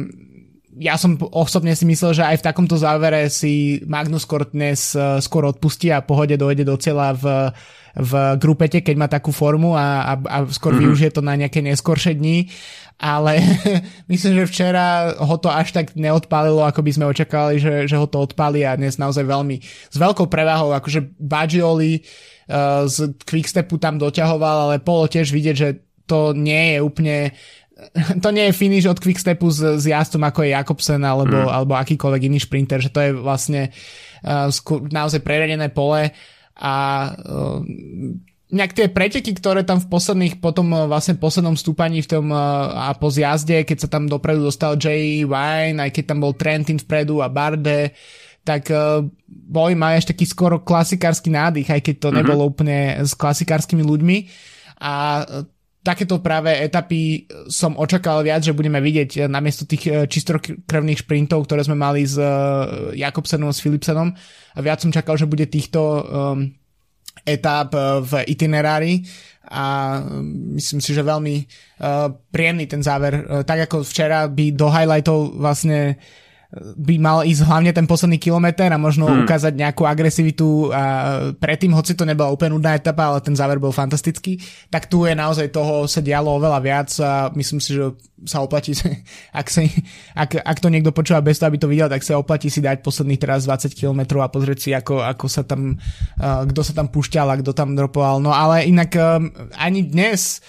ja 0.78 0.96
som 0.96 1.18
osobne 1.20 1.74
si 1.74 1.86
myslel, 1.90 2.14
že 2.14 2.24
aj 2.24 2.42
v 2.42 2.46
takomto 2.48 2.78
závere 2.78 3.30
si 3.34 3.82
Magnus 3.86 4.26
Kort 4.30 4.54
dnes 4.54 4.94
uh, 4.94 5.18
skôr 5.18 5.46
odpustí 5.50 5.90
a 5.90 6.06
pohode 6.06 6.38
dojde 6.38 6.64
do 6.64 6.78
cieľa 6.78 7.18
v, 7.18 7.26
v 7.98 8.12
grupete, 8.38 8.86
keď 8.86 8.96
má 8.98 9.08
takú 9.10 9.34
formu 9.34 9.74
a, 9.74 10.06
a, 10.06 10.14
a 10.22 10.38
skôr 10.50 10.78
mm-hmm. 10.78 10.86
využije 10.88 11.12
to 11.18 11.22
na 11.26 11.34
nejaké 11.34 11.66
neskoršie 11.66 12.14
dni 12.14 12.48
ale 12.98 13.38
myslím, 14.12 14.42
že 14.44 14.50
včera 14.50 15.14
ho 15.22 15.36
to 15.38 15.54
až 15.54 15.72
tak 15.72 15.94
neodpálilo, 15.94 16.66
ako 16.66 16.82
by 16.82 16.92
sme 16.92 17.06
očakávali, 17.06 17.62
že, 17.62 17.86
že 17.86 17.96
ho 17.96 18.10
to 18.10 18.18
odpáli 18.18 18.66
a 18.66 18.74
dnes 18.74 18.98
naozaj 18.98 19.22
veľmi 19.22 19.62
s 19.64 19.96
veľkou 19.96 20.26
prevahou, 20.26 20.74
akože 20.74 21.06
Bagioli 21.22 22.02
uh, 22.02 22.90
z 22.90 23.14
Quickstepu 23.22 23.78
tam 23.78 24.02
doťahoval, 24.02 24.58
ale 24.70 24.76
bolo 24.82 25.06
tiež 25.06 25.30
vidieť, 25.30 25.56
že 25.56 25.70
to 26.10 26.34
nie 26.34 26.76
je 26.76 26.80
úplne 26.82 27.18
to 28.24 28.30
nie 28.34 28.50
je 28.50 28.58
finish 28.58 28.86
od 28.90 28.98
Quickstepu 28.98 29.48
s, 29.54 29.62
s 29.62 29.86
jazdom 29.86 30.26
ako 30.26 30.46
je 30.46 30.54
Jakobsen 30.54 31.02
alebo, 31.06 31.38
mm. 31.38 31.50
alebo 31.50 31.74
akýkoľvek 31.78 32.22
iný 32.26 32.40
šprinter, 32.42 32.82
že 32.82 32.90
to 32.90 33.00
je 33.02 33.12
vlastne 33.14 33.70
uh, 34.26 34.50
naozaj 34.90 35.22
preradené 35.22 35.70
pole 35.70 36.10
a 36.58 36.74
uh, 37.14 37.62
nejak 38.48 38.74
tie 38.74 38.88
preteky, 38.88 39.36
ktoré 39.36 39.62
tam 39.68 39.78
v 39.84 39.92
posledných, 39.92 40.40
potom 40.40 40.72
eh, 40.72 40.88
vlastne 40.88 41.20
poslednom 41.20 41.60
stúpaní 41.60 42.00
v 42.02 42.10
tom 42.10 42.32
eh, 42.32 42.40
a 42.90 42.96
po 42.96 43.12
zjazde, 43.12 43.68
keď 43.68 43.78
sa 43.86 43.90
tam 43.92 44.08
dopredu 44.10 44.48
dostal 44.48 44.80
Jay 44.80 45.28
Wine, 45.28 45.84
aj 45.84 45.92
keď 45.94 46.04
tam 46.16 46.24
bol 46.24 46.34
Trentin 46.34 46.80
vpredu 46.82 47.22
a 47.22 47.30
Barde, 47.30 47.94
tak 48.48 48.72
boli 49.28 49.76
mali 49.76 50.00
až 50.00 50.08
taký 50.08 50.24
skoro 50.24 50.64
klasikársky 50.64 51.28
nádych, 51.28 51.68
aj 51.68 51.84
keď 51.84 51.96
to 52.00 52.08
mm-hmm. 52.08 52.18
nebolo 52.24 52.48
úplne 52.48 52.96
s 53.04 53.12
klasikárskymi 53.12 53.84
ľuďmi. 53.84 54.18
A 54.80 55.28
takéto 55.88 56.20
práve 56.20 56.52
etapy 56.52 57.24
som 57.48 57.80
očakával 57.80 58.28
viac, 58.28 58.44
že 58.44 58.52
budeme 58.52 58.84
vidieť 58.84 59.32
namiesto 59.32 59.64
tých 59.64 60.12
čistokrvných 60.12 61.08
šprintov, 61.08 61.48
ktoré 61.48 61.64
sme 61.64 61.80
mali 61.80 62.04
s 62.04 62.20
uh, 62.20 62.92
Jakobsenom 62.92 63.56
s 63.56 63.64
Philipsenom. 63.64 64.12
A 64.12 64.60
viac 64.60 64.84
som 64.84 64.92
čakal, 64.92 65.16
že 65.16 65.32
bude 65.32 65.48
týchto 65.48 65.80
um, 65.80 66.52
etáp 67.24 67.72
eh, 67.72 68.04
v 68.04 68.12
itinerári 68.28 69.04
a 69.48 70.00
mm, 70.04 70.60
myslím 70.60 70.80
si, 70.84 70.92
že 70.92 71.08
veľmi 71.08 71.36
uh, 71.40 72.12
príjemný 72.32 72.68
ten 72.68 72.84
záver. 72.84 73.24
Uh, 73.24 73.48
tak 73.48 73.72
ako 73.72 73.88
včera 73.88 74.28
by 74.28 74.52
do 74.52 74.68
highlightov 74.68 75.40
vlastne 75.40 75.96
by 76.56 76.96
mal 76.96 77.28
ísť 77.28 77.44
hlavne 77.44 77.72
ten 77.76 77.84
posledný 77.84 78.16
kilometr 78.24 78.72
a 78.72 78.80
možno 78.80 79.04
hmm. 79.04 79.28
ukázať 79.28 79.52
nejakú 79.52 79.84
agresivitu 79.84 80.72
a 80.72 80.84
predtým, 81.36 81.76
hoci 81.76 81.92
to 81.92 82.08
nebola 82.08 82.32
úplne 82.32 82.56
nudná 82.56 82.80
etapa, 82.80 83.12
ale 83.12 83.20
ten 83.20 83.36
záver 83.36 83.60
bol 83.60 83.76
fantastický, 83.76 84.40
tak 84.72 84.88
tu 84.88 85.04
je 85.04 85.12
naozaj 85.12 85.52
toho 85.52 85.92
sa 85.92 86.00
dialo 86.00 86.40
oveľa 86.40 86.60
viac 86.64 86.90
a 87.04 87.28
myslím 87.36 87.60
si, 87.60 87.76
že 87.76 87.92
sa 88.24 88.40
oplatí, 88.40 88.72
ak, 89.40 89.48
sa, 89.52 89.68
ak, 90.16 90.40
ak 90.40 90.58
to 90.64 90.72
niekto 90.72 90.96
počúva 90.96 91.20
bez 91.20 91.36
toho, 91.36 91.52
aby 91.52 91.60
to 91.60 91.68
videl, 91.68 91.92
tak 91.92 92.02
sa 92.02 92.16
oplatí 92.16 92.48
si 92.48 92.64
dať 92.64 92.80
posledných 92.80 93.20
teraz 93.20 93.44
20 93.44 93.76
km 93.76 94.24
a 94.24 94.32
pozrieť 94.32 94.60
si, 94.64 94.70
ako, 94.72 95.04
ako 95.04 95.26
sa 95.28 95.44
tam, 95.44 95.76
uh, 95.76 96.48
kto 96.48 96.62
sa 96.64 96.74
tam 96.74 96.88
púšťal 96.88 97.28
a 97.28 97.40
kto 97.44 97.52
tam 97.52 97.76
dropoval. 97.76 98.24
No 98.24 98.32
ale 98.32 98.64
inak 98.72 98.96
um, 98.96 99.36
ani 99.60 99.84
dnes 99.84 100.40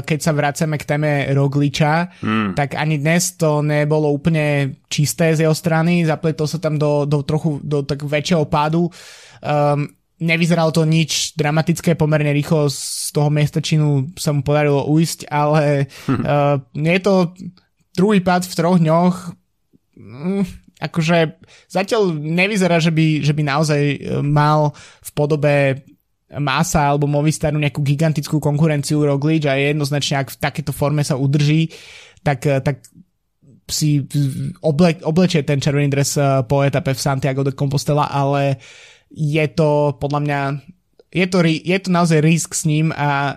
keď 0.00 0.18
sa 0.18 0.32
vraceme 0.32 0.80
k 0.80 0.88
téme 0.88 1.10
Rogliča, 1.36 2.08
hmm. 2.24 2.56
tak 2.56 2.72
ani 2.80 2.96
dnes 2.96 3.36
to 3.36 3.60
nebolo 3.60 4.08
úplne 4.08 4.80
čisté 4.88 5.36
z 5.36 5.44
jeho 5.44 5.52
strany, 5.52 6.08
zapletol 6.08 6.48
sa 6.48 6.56
tam 6.56 6.80
do, 6.80 7.04
do 7.04 7.20
trochu 7.20 7.60
do 7.60 7.84
tak 7.84 8.00
väčšieho 8.00 8.48
pádu. 8.48 8.88
Um, 9.44 9.92
nevyzeralo 10.18 10.72
to 10.72 10.88
nič 10.88 11.36
dramatické, 11.36 11.94
pomerne 11.94 12.32
rýchlo 12.32 12.72
z 12.72 13.12
toho 13.12 13.30
činu 13.60 14.08
sa 14.16 14.32
mu 14.32 14.40
podarilo 14.40 14.88
ujsť, 14.88 15.28
ale 15.28 15.86
hm. 16.08 16.22
uh, 16.24 16.56
je 16.72 17.00
to 17.04 17.14
druhý 17.92 18.24
pád 18.24 18.46
v 18.46 18.56
troch 18.56 18.78
dňoch. 18.80 19.16
Mm, 19.98 20.46
akože 20.78 21.42
zatiaľ 21.66 22.14
nevyzerá, 22.14 22.78
že 22.78 22.94
by, 22.94 23.26
že 23.26 23.34
by 23.34 23.42
naozaj 23.42 23.82
e, 23.82 23.98
mal 24.22 24.70
v 25.02 25.10
podobe 25.10 25.54
Masa 26.36 26.92
alebo 26.92 27.08
Movistaru 27.08 27.56
nejakú 27.56 27.80
gigantickú 27.80 28.36
konkurenciu 28.36 29.00
Roglič 29.00 29.48
a 29.48 29.56
jednoznačne 29.56 30.20
ak 30.20 30.28
v 30.36 30.40
takéto 30.40 30.76
forme 30.76 31.00
sa 31.00 31.16
udrží, 31.16 31.72
tak, 32.20 32.44
e, 32.44 32.60
tak 32.60 32.84
si 33.68 34.04
oble, 34.60 35.00
oblečie 35.04 35.44
ten 35.44 35.60
červený 35.60 35.88
dres 35.92 36.16
po 36.48 36.64
etape 36.64 36.92
v 36.92 37.04
Santiago 37.04 37.44
de 37.44 37.52
Compostela, 37.52 38.08
ale 38.08 38.60
je 39.12 39.44
to 39.52 39.96
podľa 39.96 40.20
mňa 40.24 40.40
je 41.08 41.24
to, 41.24 41.40
je 41.40 41.78
to 41.80 41.88
naozaj 41.88 42.20
risk 42.20 42.52
s 42.52 42.68
ním 42.68 42.92
a 42.92 43.32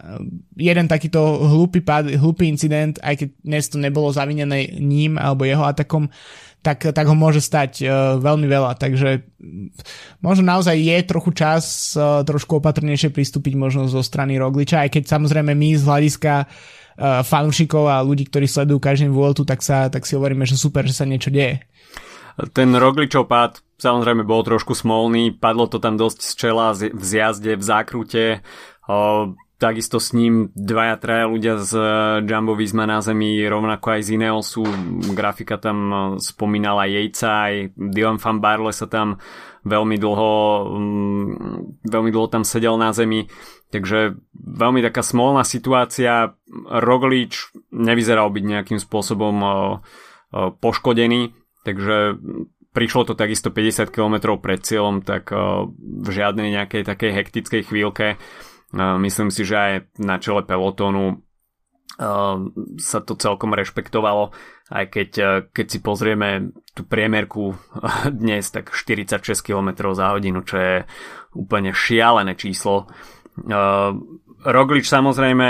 jeden 0.59 0.91
takýto 0.91 1.47
hlúpy, 1.47 1.79
pad, 1.79 2.11
hlúpy 2.11 2.51
incident, 2.51 2.99
aj 2.99 3.23
keď 3.23 3.29
dnes 3.47 3.65
to 3.71 3.79
nebolo 3.79 4.11
zavinené 4.11 4.75
ním 4.75 5.15
alebo 5.15 5.47
jeho 5.47 5.63
atakom, 5.63 6.11
tak, 6.61 6.93
tak 6.93 7.05
ho 7.09 7.17
môže 7.17 7.41
stať 7.41 7.81
uh, 7.81 7.89
veľmi 8.21 8.45
veľa, 8.45 8.77
takže 8.77 9.25
možno 10.21 10.45
naozaj 10.45 10.77
je 10.77 10.97
trochu 11.09 11.31
čas 11.33 11.93
uh, 11.97 12.21
trošku 12.21 12.61
opatrnejšie 12.61 13.09
pristúpiť 13.09 13.57
možno 13.57 13.89
zo 13.89 14.05
strany 14.05 14.37
Rogliča, 14.37 14.85
aj 14.85 14.93
keď 14.93 15.03
samozrejme 15.09 15.57
my 15.57 15.69
z 15.73 15.83
hľadiska 15.83 16.33
uh, 16.45 17.25
fanúšikov 17.25 17.89
a 17.89 18.05
ľudí, 18.05 18.29
ktorí 18.29 18.45
sledujú 18.45 18.77
každý 18.77 19.09
Vueltu, 19.09 19.41
tak, 19.41 19.65
sa, 19.65 19.89
tak 19.89 20.05
si 20.05 20.13
hovoríme, 20.13 20.45
že 20.45 20.55
super, 20.55 20.85
že 20.85 20.93
sa 20.93 21.09
niečo 21.09 21.33
deje. 21.33 21.65
Ten 22.53 22.71
Rogličov 22.71 23.27
pád 23.27 23.59
samozrejme 23.81 24.21
bol 24.23 24.45
trošku 24.45 24.77
smolný, 24.77 25.33
padlo 25.35 25.65
to 25.65 25.81
tam 25.81 25.97
dosť 25.97 26.19
z 26.21 26.31
čela 26.37 26.71
v 26.77 27.01
zjazde, 27.01 27.57
v 27.57 27.63
zákrute. 27.65 28.23
Takisto 29.61 30.01
s 30.01 30.17
ním 30.17 30.49
dvaja, 30.57 30.97
traja 30.97 31.29
ľudia 31.29 31.61
z 31.61 31.77
e, 31.77 31.85
Jumbo 32.25 32.57
Visma 32.57 32.89
na 32.89 32.97
zemi, 32.97 33.45
rovnako 33.45 33.93
aj 33.93 34.01
z 34.01 34.17
Ineosu. 34.17 34.65
Grafika 35.13 35.61
tam 35.61 35.77
e, 35.85 35.97
spomínala 36.17 36.89
Jejca, 36.89 37.29
aj 37.45 37.77
Dylan 37.77 38.17
van 38.17 38.41
Barle 38.41 38.73
sa 38.73 38.89
tam 38.89 39.21
veľmi 39.61 40.01
dlho, 40.01 40.33
mm, 40.65 41.29
veľmi 41.93 42.09
dlho 42.09 42.27
tam 42.33 42.41
sedel 42.41 42.73
na 42.81 42.89
zemi. 42.89 43.29
Takže 43.69 44.17
veľmi 44.33 44.81
taká 44.81 45.05
smolná 45.05 45.45
situácia. 45.45 46.33
Roglič 46.65 47.53
nevyzeral 47.69 48.33
byť 48.33 48.43
nejakým 48.43 48.79
spôsobom 48.81 49.35
poškodený, 50.57 51.37
takže 51.63 52.17
prišlo 52.73 53.01
to 53.07 53.13
takisto 53.13 53.53
50 53.53 53.93
km 53.93 54.41
pred 54.41 54.59
cieľom, 54.59 55.05
tak 55.05 55.31
v 55.77 56.07
žiadnej 56.11 56.51
nejakej 56.51 56.83
takej 56.83 57.11
hektickej 57.15 57.61
chvíľke 57.63 58.19
myslím 58.75 59.29
si, 59.29 59.43
že 59.43 59.55
aj 59.55 59.73
na 59.99 60.17
čele 60.17 60.47
pelotónu 60.47 61.19
uh, 61.19 62.37
sa 62.79 62.99
to 63.03 63.13
celkom 63.19 63.51
rešpektovalo, 63.51 64.31
aj 64.71 64.85
keď, 64.87 65.09
keď 65.51 65.65
si 65.67 65.79
pozrieme 65.83 66.55
tú 66.71 66.87
priemerku 66.87 67.55
dnes, 68.21 68.47
tak 68.51 68.71
46 68.71 69.19
km 69.43 69.91
za 69.91 70.15
hodinu, 70.15 70.41
čo 70.47 70.55
je 70.55 70.75
úplne 71.35 71.75
šialené 71.75 72.35
číslo. 72.39 72.87
Roglič 74.41 74.85
samozrejme 74.91 75.47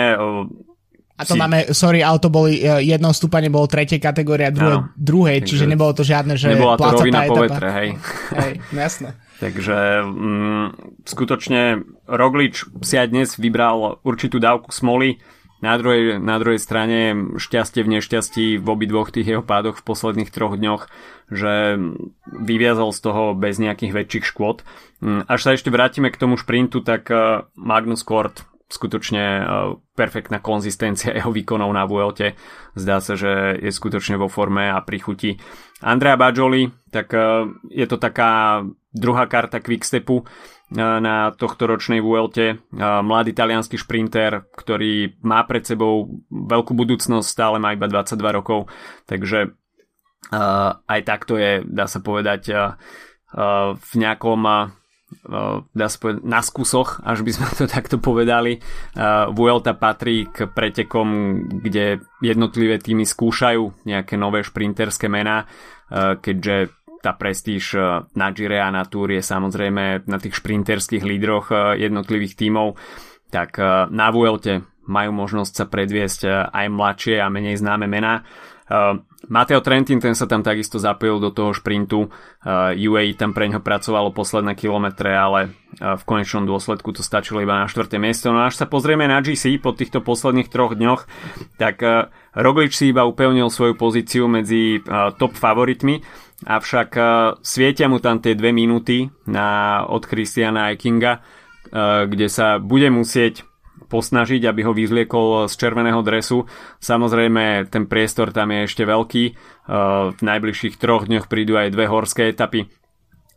a 1.21 1.23
to 1.23 1.37
si... 1.37 1.39
máme, 1.39 1.69
sorry, 1.77 2.01
auto 2.01 2.33
boli, 2.33 2.57
e, 2.65 2.81
jedno 2.81 3.13
stúpanie 3.13 3.53
bolo 3.53 3.69
tretej 3.69 4.01
kategória, 4.01 4.49
druhé, 4.49 4.81
no, 4.81 4.89
druhej, 4.97 5.45
čiže 5.45 5.69
nebolo 5.69 5.93
to 5.93 6.01
žiadne, 6.01 6.33
že 6.33 6.57
Nebola 6.57 6.81
to 6.81 6.89
rovina 6.97 7.29
po 7.29 7.45
vetre, 7.45 7.69
hej. 7.69 7.89
hej, 8.33 8.53
no 8.73 8.79
jasné. 8.81 9.09
Takže 9.45 9.77
mm, 10.05 10.67
skutočne 11.05 11.85
Roglič 12.09 12.65
si 12.81 12.97
aj 12.97 13.07
dnes 13.13 13.29
vybral 13.37 14.01
určitú 14.01 14.41
dávku 14.41 14.73
smoly, 14.73 15.21
na 15.61 15.77
druhej, 15.77 16.17
na 16.17 16.41
druhej 16.41 16.57
strane 16.57 17.13
šťastie 17.37 17.85
v 17.85 18.01
nešťastí 18.01 18.45
v 18.57 18.65
obidvoch 18.65 19.13
tých 19.13 19.37
jeho 19.37 19.43
pádoch 19.45 19.77
v 19.77 19.85
posledných 19.85 20.33
troch 20.33 20.57
dňoch, 20.57 20.89
že 21.29 21.77
vyviazol 22.25 22.89
z 22.89 22.99
toho 23.05 23.37
bez 23.37 23.61
nejakých 23.61 23.93
väčších 23.93 24.25
škôd. 24.25 24.65
Mm, 25.05 25.29
až 25.29 25.39
sa 25.45 25.53
ešte 25.53 25.69
vrátime 25.69 26.09
k 26.09 26.17
tomu 26.17 26.33
šprintu, 26.35 26.81
tak 26.81 27.13
e, 27.13 27.45
Magnus 27.53 28.01
Kort 28.01 28.41
skutočne 28.71 29.23
e, 29.23 29.43
perfektná 29.93 30.39
konzistencia 30.39 31.11
jeho 31.17 31.29
výkonov 31.29 31.69
na 31.75 31.83
Vuelte. 31.83 32.39
Zdá 32.73 33.03
sa, 33.03 33.19
že 33.19 33.59
je 33.59 33.69
skutočne 33.69 34.15
vo 34.15 34.31
forme 34.31 34.71
a 34.71 34.79
pri 34.79 34.97
chuti. 35.03 35.31
Andrea 35.83 36.15
Bajoli, 36.15 36.71
tak 36.89 37.11
e, 37.11 37.51
je 37.67 37.85
to 37.85 37.99
taká 37.99 38.63
druhá 38.95 39.27
karta 39.27 39.59
Quickstepu 39.59 40.23
e, 40.23 40.25
na 40.79 41.35
tohto 41.35 41.67
ročnej 41.67 41.99
Vuelte. 41.99 42.63
Mladý 42.79 43.35
talianský 43.35 43.75
šprinter, 43.75 44.47
ktorý 44.55 45.19
má 45.27 45.43
pred 45.43 45.67
sebou 45.67 46.23
veľkú 46.31 46.71
budúcnosť, 46.71 47.27
stále 47.27 47.59
má 47.59 47.75
iba 47.75 47.91
22 47.91 48.17
rokov, 48.31 48.71
takže 49.03 49.51
aj 50.87 51.01
takto 51.03 51.35
je, 51.35 51.65
dá 51.65 51.89
sa 51.91 51.99
povedať, 51.99 52.55
v 53.75 53.93
nejakom 53.97 54.41
dá 55.71 55.87
sa 55.91 55.97
povedať, 55.99 56.21
na 56.23 56.39
skúsoch, 56.39 57.03
až 57.03 57.21
by 57.21 57.31
sme 57.35 57.47
to 57.57 57.65
takto 57.67 57.97
povedali. 57.99 58.59
Vuelta 59.35 59.75
patrí 59.75 60.27
k 60.31 60.47
pretekom, 60.49 61.07
kde 61.61 62.01
jednotlivé 62.23 62.79
týmy 62.79 63.03
skúšajú 63.03 63.87
nejaké 63.87 64.15
nové 64.15 64.41
šprinterské 64.41 65.11
mená, 65.11 65.45
keďže 65.93 66.73
tá 67.01 67.17
prestíž 67.17 67.75
na 68.13 68.27
Gire 68.29 68.61
a 68.61 68.69
na 68.69 68.85
Tour 68.85 69.09
je 69.09 69.25
samozrejme 69.25 70.05
na 70.05 70.17
tých 70.21 70.37
šprinterských 70.37 71.01
lídroch 71.01 71.49
jednotlivých 71.75 72.37
tímov, 72.37 72.77
tak 73.33 73.57
na 73.89 74.07
Vuelte 74.13 74.61
majú 74.85 75.13
možnosť 75.13 75.53
sa 75.55 75.65
predviesť 75.65 76.51
aj 76.51 76.65
mladšie 76.69 77.21
a 77.21 77.31
menej 77.31 77.57
známe 77.57 77.89
mená. 77.89 78.21
Uh, 78.71 79.03
Mateo 79.27 79.59
Trentin, 79.59 79.99
ten 79.99 80.15
sa 80.15 80.31
tam 80.31 80.47
takisto 80.47 80.79
zapojil 80.79 81.19
do 81.19 81.27
toho 81.35 81.51
šprintu. 81.51 82.07
Uh, 82.07 82.71
UAE 82.71 83.19
tam 83.19 83.35
pre 83.35 83.51
ňo 83.51 83.59
pracovalo 83.59 84.15
posledné 84.15 84.55
kilometre, 84.55 85.11
ale 85.11 85.51
uh, 85.51 85.99
v 85.99 86.03
konečnom 86.07 86.47
dôsledku 86.47 86.95
to 86.95 87.03
stačilo 87.03 87.43
iba 87.43 87.59
na 87.59 87.67
4. 87.67 87.91
miesto. 87.99 88.31
No 88.31 88.47
až 88.47 88.55
sa 88.55 88.71
pozrieme 88.71 89.11
na 89.11 89.19
GC 89.19 89.59
po 89.59 89.75
týchto 89.75 89.99
posledných 89.99 90.47
troch 90.47 90.79
dňoch, 90.79 91.03
tak 91.59 91.83
Roglič 92.31 92.79
si 92.79 92.95
iba 92.95 93.03
upevnil 93.03 93.51
svoju 93.51 93.75
pozíciu 93.75 94.31
medzi 94.31 94.79
top 95.19 95.35
favoritmi, 95.35 95.99
avšak 96.47 96.89
svietia 97.43 97.91
mu 97.91 97.99
tam 97.99 98.23
tie 98.23 98.39
dve 98.39 98.55
minúty 98.55 99.11
na, 99.27 99.83
od 99.83 100.07
Christiana 100.07 100.71
Eikinga, 100.71 101.19
kde 102.07 102.27
sa 102.31 102.55
bude 102.57 102.87
musieť 102.87 103.50
posnažiť, 103.91 104.47
aby 104.47 104.63
ho 104.63 104.71
vyzliekol 104.71 105.51
z 105.51 105.53
červeného 105.59 105.99
dresu. 105.99 106.47
Samozrejme, 106.79 107.67
ten 107.67 107.91
priestor 107.91 108.31
tam 108.31 108.55
je 108.55 108.71
ešte 108.71 108.87
veľký. 108.87 109.23
E, 109.27 109.33
v 110.15 110.19
najbližších 110.23 110.79
troch 110.79 111.11
dňoch 111.11 111.27
prídu 111.27 111.59
aj 111.59 111.75
dve 111.75 111.91
horské 111.91 112.31
etapy. 112.31 112.71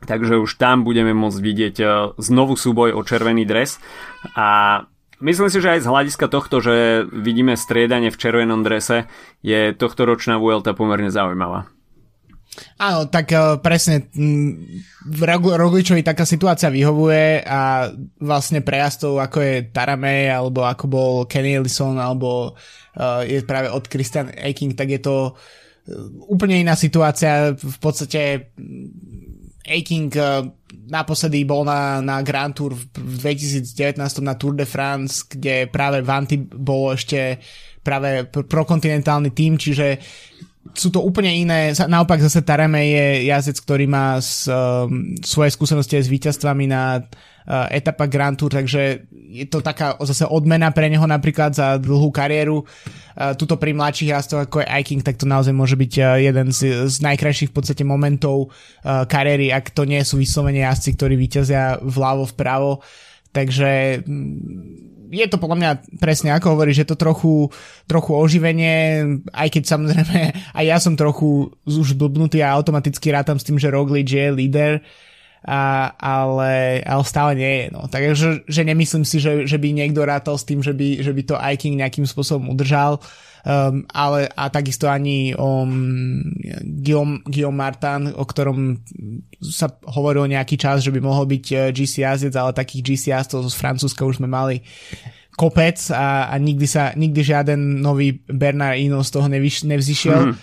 Takže 0.06 0.38
už 0.38 0.54
tam 0.62 0.86
budeme 0.86 1.10
môcť 1.10 1.40
vidieť 1.42 1.76
e, 1.82 1.86
znovu 2.22 2.54
súboj 2.54 2.94
o 2.94 3.02
červený 3.02 3.42
dres. 3.42 3.82
A 4.38 4.80
myslím 5.18 5.50
si, 5.50 5.58
že 5.58 5.74
aj 5.74 5.82
z 5.82 5.90
hľadiska 5.90 6.26
tohto, 6.30 6.62
že 6.62 7.02
vidíme 7.10 7.58
striedanie 7.58 8.14
v 8.14 8.20
červenom 8.22 8.62
drese, 8.62 9.10
je 9.42 9.74
tohto 9.74 10.06
ročná 10.06 10.38
Vuelta 10.38 10.70
pomerne 10.78 11.10
zaujímavá. 11.10 11.73
Áno, 12.78 13.10
tak 13.10 13.34
uh, 13.34 13.58
presne 13.58 14.10
v 15.04 15.20
Rogličovi 15.58 16.06
taká 16.06 16.22
situácia 16.22 16.70
vyhovuje 16.70 17.42
a 17.42 17.90
vlastne 18.22 18.62
prejazdov 18.62 19.18
ako 19.18 19.38
je 19.42 19.54
Tarame 19.74 20.30
alebo 20.30 20.62
ako 20.62 20.84
bol 20.86 21.12
Kenny 21.26 21.58
Ellison 21.58 21.98
alebo 21.98 22.54
uh, 22.54 23.22
je 23.26 23.42
práve 23.42 23.70
od 23.70 23.84
Christian 23.90 24.30
Eiking, 24.30 24.78
tak 24.78 24.90
je 24.90 25.00
to 25.02 25.34
uh, 25.34 26.30
úplne 26.30 26.62
iná 26.62 26.78
situácia. 26.78 27.54
V 27.58 27.78
podstate 27.82 28.54
Eiking 29.64 30.12
uh, 30.14 30.46
naposledy 30.86 31.42
bol 31.48 31.64
na, 31.64 31.98
na 32.04 32.20
Grand 32.20 32.52
Tour 32.52 32.76
v 32.76 33.14
2019 33.18 33.98
na 34.22 34.34
Tour 34.36 34.54
de 34.54 34.68
France, 34.68 35.24
kde 35.26 35.66
práve 35.72 36.04
Vanty 36.04 36.36
bol 36.38 36.92
ešte 36.92 37.40
práve 37.84 38.24
prokontinentálny 38.28 39.30
tým, 39.36 39.60
čiže 39.60 40.00
sú 40.72 40.88
to 40.88 41.04
úplne 41.04 41.28
iné, 41.28 41.76
naopak 41.76 42.24
zase 42.24 42.40
Tareme 42.40 42.88
je 42.88 43.28
jazdec, 43.28 43.60
ktorý 43.60 43.84
má 43.84 44.16
s, 44.16 44.48
um, 44.48 45.12
svoje 45.20 45.52
skúsenosti 45.52 46.00
aj 46.00 46.04
s 46.08 46.12
víťazstvami 46.12 46.64
na 46.64 47.04
uh, 47.04 47.68
etapa 47.68 48.08
Grand 48.08 48.32
Tour, 48.32 48.48
takže 48.48 49.04
je 49.12 49.44
to 49.44 49.60
taká 49.60 50.00
zase 50.00 50.24
odmena 50.24 50.72
pre 50.72 50.88
neho 50.88 51.04
napríklad 51.04 51.52
za 51.52 51.76
dlhú 51.76 52.08
kariéru. 52.08 52.64
Uh, 52.64 53.36
tuto 53.36 53.60
pri 53.60 53.76
mladších 53.76 54.16
jazdcoch 54.16 54.48
ako 54.48 54.64
je 54.64 54.70
Iking, 54.80 55.04
tak 55.04 55.20
to 55.20 55.28
naozaj 55.28 55.52
môže 55.52 55.76
byť 55.76 55.92
uh, 56.00 56.06
jeden 56.24 56.48
z, 56.48 56.88
z 56.88 56.96
najkrajších 57.04 57.52
v 57.52 57.56
podstate 57.60 57.84
momentov 57.84 58.48
uh, 58.48 59.04
kariéry, 59.04 59.52
ak 59.52 59.68
to 59.76 59.84
nie 59.84 60.00
sú 60.00 60.16
vyslovene 60.16 60.64
jazdci, 60.64 60.96
ktorí 60.96 61.14
víťazia 61.20 61.76
vľavo, 61.84 62.24
vpravo. 62.32 62.80
Takže 63.34 64.00
je 65.10 65.26
to 65.28 65.36
podľa 65.36 65.56
mňa 65.58 65.70
presne 65.98 66.30
ako 66.32 66.56
hovoríš, 66.56 66.84
že 66.84 66.90
to 66.92 66.96
trochu, 66.96 67.50
trochu 67.88 68.10
oživenie, 68.14 68.76
aj 69.32 69.48
keď 69.48 69.62
samozrejme 69.64 70.18
aj 70.58 70.64
ja 70.64 70.78
som 70.78 70.94
trochu 70.96 71.52
už 71.66 71.96
blbnutý 71.98 72.40
a 72.40 72.54
automaticky 72.54 73.12
rátam 73.12 73.36
s 73.40 73.46
tým, 73.46 73.58
že 73.60 73.72
Roglič 73.72 74.08
je 74.08 74.26
líder, 74.32 74.72
a, 75.44 75.92
ale, 76.00 76.80
ale 76.80 77.04
stále 77.04 77.36
nie 77.36 77.52
je. 77.60 77.66
No. 77.68 77.84
Takže 77.84 78.48
že 78.48 78.62
nemyslím 78.64 79.04
si, 79.04 79.20
že, 79.20 79.44
že 79.44 79.60
by 79.60 79.76
niekto 79.76 80.00
rátal 80.00 80.40
s 80.40 80.48
tým, 80.48 80.64
že 80.64 80.72
by, 80.72 81.04
že 81.04 81.12
by 81.12 81.22
to 81.28 81.36
Iking 81.36 81.76
nejakým 81.76 82.08
spôsobom 82.08 82.48
udržal. 82.48 82.96
Um, 83.44 83.84
ale 83.92 84.24
a 84.32 84.48
takisto 84.48 84.88
ani 84.88 85.36
o 85.36 85.68
um, 85.68 86.24
Guillaume, 86.64 87.20
Guillaume 87.28 87.60
Martin, 87.60 88.08
o 88.16 88.24
ktorom 88.24 88.80
sa 89.44 89.68
hovorilo 89.84 90.24
nejaký 90.24 90.56
čas, 90.56 90.80
že 90.80 90.88
by 90.88 91.04
mohol 91.04 91.28
byť 91.28 91.44
uh, 91.52 91.68
GC 91.68 92.08
jazdec, 92.08 92.32
ale 92.40 92.56
takých 92.56 92.82
GC 92.88 93.12
jazdcov 93.12 93.44
z 93.44 93.56
Francúzska 93.60 94.08
už 94.08 94.16
sme 94.16 94.32
mali 94.32 94.64
kopec 95.36 95.76
a, 95.92 96.30
a 96.30 96.34
nikdy 96.40 96.64
sa 96.64 96.94
nikdy 96.96 97.20
žiaden 97.20 97.84
nový 97.84 98.22
Bernard 98.24 98.80
Ino 98.80 99.04
z 99.04 99.10
toho 99.12 99.28
nevyš, 99.28 99.68
nevzýšiel. 99.68 100.32
Mm. 100.32 100.34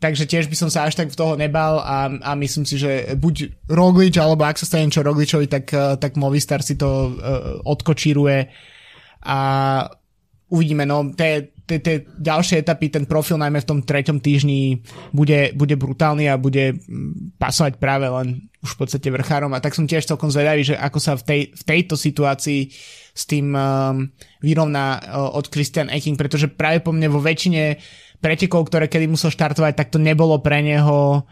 Takže 0.00 0.24
tiež 0.24 0.48
by 0.48 0.56
som 0.56 0.72
sa 0.72 0.88
až 0.88 0.96
tak 0.96 1.12
v 1.12 1.16
toho 1.20 1.36
nebal 1.36 1.76
a, 1.84 2.08
a 2.08 2.32
myslím 2.32 2.64
si, 2.64 2.80
že 2.80 3.12
buď 3.20 3.68
Roglič, 3.68 4.16
alebo 4.16 4.48
ak 4.48 4.56
sa 4.56 4.64
stane 4.64 4.88
čo 4.88 5.04
Rogličovi, 5.04 5.44
tak, 5.44 5.64
eh, 5.76 6.00
tak 6.00 6.16
Movistar 6.16 6.64
si 6.64 6.80
to 6.80 6.88
uh, 6.88 7.60
odkočíruje 7.68 8.48
a 9.28 9.38
uvidíme, 10.48 10.88
no 10.88 11.12
tie, 11.12 11.52
tie, 11.52 11.59
tie 11.78 12.02
ďalšie 12.18 12.66
etapy, 12.66 12.90
ten 12.90 13.06
profil 13.06 13.38
najmä 13.38 13.62
v 13.62 13.68
tom 13.70 13.78
treťom 13.86 14.18
týždni 14.18 14.82
bude, 15.14 15.54
bude 15.54 15.78
brutálny 15.78 16.26
a 16.26 16.40
bude 16.40 16.74
mm, 16.74 17.38
pasovať 17.38 17.78
práve 17.78 18.10
len 18.10 18.50
už 18.58 18.74
v 18.74 18.78
podstate 18.82 19.08
vrchárom. 19.14 19.54
A 19.54 19.62
tak 19.62 19.78
som 19.78 19.86
tiež 19.86 20.10
celkom 20.10 20.34
zvedavý, 20.34 20.66
že 20.66 20.74
ako 20.74 20.98
sa 20.98 21.14
v, 21.14 21.22
tej, 21.22 21.40
v 21.54 21.62
tejto 21.62 21.94
situácii 21.94 22.60
s 23.14 23.22
tým 23.30 23.54
um, 23.54 24.10
vyrovná 24.42 24.98
uh, 24.98 25.38
od 25.38 25.46
Christian 25.46 25.92
Ecking, 25.92 26.18
pretože 26.18 26.50
práve 26.50 26.82
po 26.82 26.90
mne 26.90 27.06
vo 27.06 27.22
väčšine 27.22 27.78
pretekov, 28.18 28.66
ktoré 28.66 28.90
kedy 28.90 29.06
musel 29.06 29.30
štartovať, 29.30 29.78
tak 29.78 29.88
to 29.94 30.02
nebolo 30.02 30.42
pre 30.42 30.60
neho 30.60 31.24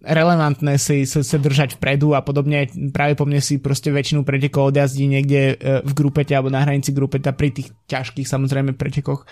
relevantné 0.00 0.78
si 0.80 1.04
sa 1.04 1.36
držať 1.36 1.76
vpredu 1.76 2.16
a 2.16 2.24
podobne. 2.24 2.70
Práve 2.94 3.18
po 3.18 3.28
mne 3.28 3.42
si 3.44 3.60
proste 3.60 3.92
väčšinu 3.92 4.24
pretekov 4.24 4.72
odjazdí 4.72 5.04
niekde 5.04 5.40
e, 5.52 5.54
v 5.84 5.92
grupete 5.92 6.32
alebo 6.32 6.48
na 6.48 6.64
hranici 6.64 6.94
grupeta 6.94 7.36
pri 7.36 7.52
tých 7.52 7.74
ťažkých 7.90 8.24
samozrejme 8.24 8.78
pretekoch. 8.78 9.26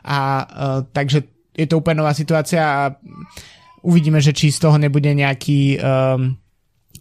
A 0.00 0.18
uh, 0.48 0.80
takže 0.96 1.28
je 1.52 1.68
to 1.68 1.76
úplne 1.76 2.00
nová 2.00 2.16
situácia 2.16 2.64
a 2.64 2.82
uvidíme, 3.84 4.16
že 4.16 4.32
či 4.32 4.48
z 4.48 4.64
toho 4.64 4.80
nebude 4.80 5.12
nejaký 5.12 5.76
um, 5.76 6.40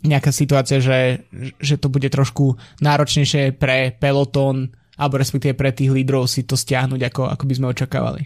nejaká 0.03 0.35
situácia, 0.35 0.83
že, 0.83 1.23
že 1.59 1.79
to 1.79 1.87
bude 1.87 2.07
trošku 2.11 2.59
náročnejšie 2.83 3.55
pre 3.55 3.95
peloton 3.95 4.71
alebo 4.99 5.15
respektíve 5.15 5.55
pre 5.55 5.71
tých 5.71 5.95
lídrov 5.95 6.27
si 6.27 6.43
to 6.43 6.59
stiahnuť, 6.59 7.01
ako, 7.07 7.21
ako 7.31 7.43
by 7.47 7.53
sme 7.55 7.71
očakávali. 7.71 8.21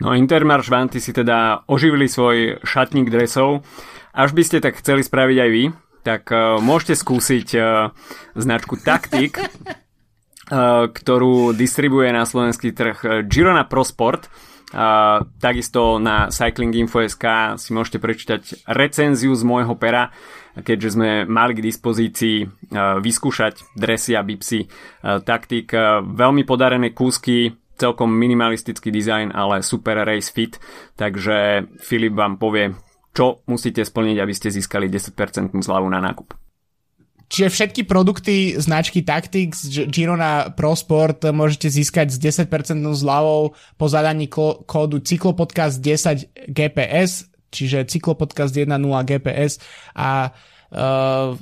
No 0.00 0.16
Intermarš 0.16 0.72
Vanty 0.72 0.96
si 0.96 1.12
teda 1.12 1.68
oživili 1.68 2.08
svoj 2.08 2.64
šatník 2.64 3.12
dresov. 3.12 3.68
Až 4.16 4.32
by 4.32 4.42
ste 4.42 4.64
tak 4.64 4.80
chceli 4.80 5.04
spraviť 5.04 5.36
aj 5.36 5.50
vy, 5.52 5.64
tak 6.00 6.32
uh, 6.32 6.56
môžete 6.56 6.96
skúsiť 6.96 7.48
uh, 7.60 7.92
značku 8.32 8.80
Taktik, 8.80 9.36
uh, 9.36 10.88
ktorú 10.88 11.52
distribuje 11.52 12.08
na 12.16 12.24
slovenský 12.24 12.72
trh 12.72 13.28
Girona 13.28 13.68
Pro 13.68 13.84
Sport. 13.84 14.32
Uh, 14.70 15.26
takisto 15.42 15.98
na 15.98 16.30
Cyclinginfo.sk 16.30 17.58
si 17.58 17.74
môžete 17.74 17.98
prečítať 17.98 18.42
recenziu 18.70 19.34
z 19.34 19.42
môjho 19.42 19.74
pera, 19.74 20.14
keďže 20.54 20.94
sme 20.94 21.10
mali 21.26 21.58
k 21.58 21.64
dispozícii 21.66 22.36
uh, 22.46 23.02
vyskúšať 23.02 23.76
dresy 23.76 24.16
a 24.16 24.24
bipsy 24.24 24.64
uh, 24.64 25.20
taktik. 25.20 25.74
Uh, 25.74 26.00
veľmi 26.06 26.46
podarené 26.46 26.94
kúsky, 26.94 27.50
celkom 27.80 28.12
minimalistický 28.12 28.92
dizajn, 28.92 29.32
ale 29.32 29.64
super 29.64 30.04
race 30.04 30.28
fit, 30.28 30.60
takže 31.00 31.64
Filip 31.80 32.12
vám 32.12 32.36
povie, 32.36 32.76
čo 33.16 33.40
musíte 33.48 33.80
splniť, 33.80 34.16
aby 34.20 34.34
ste 34.36 34.52
získali 34.52 34.92
10% 34.92 35.16
zľavu 35.56 35.88
na 35.88 36.04
nákup. 36.04 36.36
Čiže 37.30 37.48
všetky 37.48 37.82
produkty 37.86 38.58
značky 38.58 39.06
Tactics 39.06 39.62
Girona 39.86 40.50
Pro 40.50 40.74
Sport 40.74 41.30
môžete 41.30 41.70
získať 41.70 42.10
s 42.10 42.18
10% 42.18 42.50
zľavou 42.90 43.54
po 43.78 43.86
zadaní 43.86 44.26
kódu 44.66 44.98
cyklopodcast 44.98 45.78
10 45.78 46.50
GPS, 46.50 47.30
čiže 47.54 47.86
cyklopodcast 47.86 48.50
10 48.50 48.74
GPS 49.06 49.62
a 49.94 50.34
uh, 50.74 51.38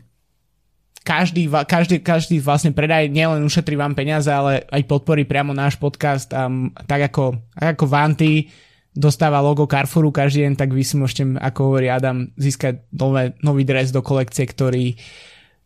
každý, 1.09 1.49
každý, 1.49 1.97
každý 2.05 2.37
vlastne 2.45 2.77
predaj 2.77 3.09
nielen 3.09 3.41
ušetrí 3.49 3.81
vám 3.81 3.97
peniaze, 3.97 4.29
ale 4.29 4.69
aj 4.69 4.85
podporí 4.85 5.25
priamo 5.25 5.57
náš 5.57 5.81
podcast 5.81 6.29
a 6.37 6.53
tak 6.85 7.09
ako, 7.09 7.41
ako 7.57 7.85
Vanty 7.89 8.53
dostáva 8.93 9.41
logo 9.41 9.65
Carrefouru 9.65 10.13
každý 10.13 10.45
deň, 10.45 10.55
tak 10.61 10.77
vy 10.77 10.85
si 10.85 11.01
môžete, 11.01 11.41
ako 11.41 11.73
hovorí 11.73 11.89
Adam, 11.89 12.29
získať 12.37 12.85
nové, 12.93 13.33
nový 13.41 13.65
dres 13.65 13.89
do 13.89 14.05
kolekcie, 14.05 14.45
ktorý 14.45 15.01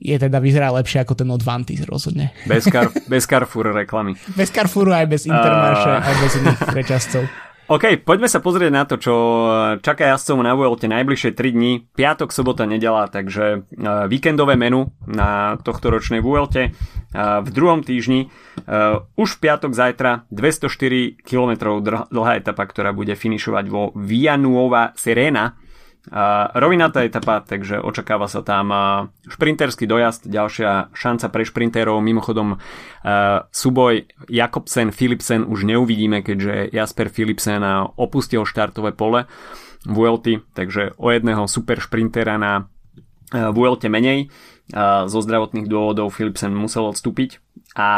je 0.03 0.17
teda 0.19 0.39
vyzerá 0.43 0.71
lepšie 0.75 1.03
ako 1.03 1.15
ten 1.15 1.31
od 1.31 1.43
Vanty 1.43 1.79
rozhodne. 1.87 2.35
Bez, 2.47 2.67
Car- 2.71 2.95
bez 3.07 3.27
Carrefour 3.27 3.75
reklamy. 3.75 4.19
Bez 4.39 4.51
Carrefouru 4.51 4.95
aj 4.95 5.07
bez 5.11 5.27
Intermarše, 5.27 5.91
uh... 5.91 6.07
aj 6.07 6.15
bez 6.23 6.33
iných 6.39 6.61
reťazcov. 6.71 7.23
OK, 7.71 8.03
poďme 8.03 8.27
sa 8.27 8.43
pozrieť 8.43 8.73
na 8.75 8.83
to, 8.83 8.99
čo 8.99 9.15
čaká 9.87 10.11
jazdcov 10.11 10.43
na 10.43 10.59
Vuelte 10.59 10.91
najbližšie 10.91 11.31
3 11.31 11.55
dní, 11.55 11.73
piatok, 11.95 12.35
sobota, 12.35 12.67
nedela, 12.67 13.07
takže 13.07 13.45
e, 13.47 13.59
víkendové 14.11 14.59
menu 14.59 14.91
na 15.07 15.55
tohto 15.63 15.95
ročnej 15.95 16.19
Vuelte. 16.19 16.63
E, 16.67 16.71
v 17.15 17.49
druhom 17.55 17.87
týždni 17.87 18.35
už 19.17 19.29
v 19.37 19.41
piatok 19.41 19.73
zajtra 19.73 20.29
204 20.29 21.23
km 21.25 21.81
dlhá 22.11 22.33
etapa, 22.37 22.69
ktorá 22.69 22.91
bude 22.93 23.17
finišovať 23.17 23.65
vo 23.71 23.95
Villanuova 23.97 24.93
Serena 24.99 25.57
Uh, 26.03 26.51
rovinatá 26.59 27.07
etapa, 27.07 27.47
takže 27.47 27.79
očakáva 27.79 28.27
sa 28.27 28.43
tam 28.43 28.75
uh, 28.75 29.07
šprinterský 29.31 29.87
dojazd, 29.87 30.27
ďalšia 30.27 30.91
šanca 30.91 31.31
pre 31.31 31.47
šprinterov. 31.47 32.03
Mimochodom, 32.03 32.59
uh, 32.59 33.47
súboj 33.55 34.11
Jakobsen, 34.27 34.91
Philipsen 34.91 35.47
už 35.47 35.63
neuvidíme, 35.63 36.27
keďže 36.27 36.75
Jasper 36.75 37.07
Philipsen 37.07 37.63
uh, 37.63 37.87
opustil 37.95 38.43
štartové 38.43 38.91
pole 38.99 39.31
Vuelty, 39.87 40.43
takže 40.59 40.99
o 40.99 41.07
jedného 41.07 41.47
super 41.47 41.79
šprintera 41.79 42.35
na 42.35 42.67
uh, 42.67 43.55
Vuelte 43.55 43.87
menej. 43.87 44.27
Uh, 44.75 45.07
zo 45.07 45.23
zdravotných 45.23 45.71
dôvodov 45.71 46.11
Philipsen 46.11 46.51
musel 46.51 46.83
odstúpiť. 46.91 47.39
A 47.79 47.89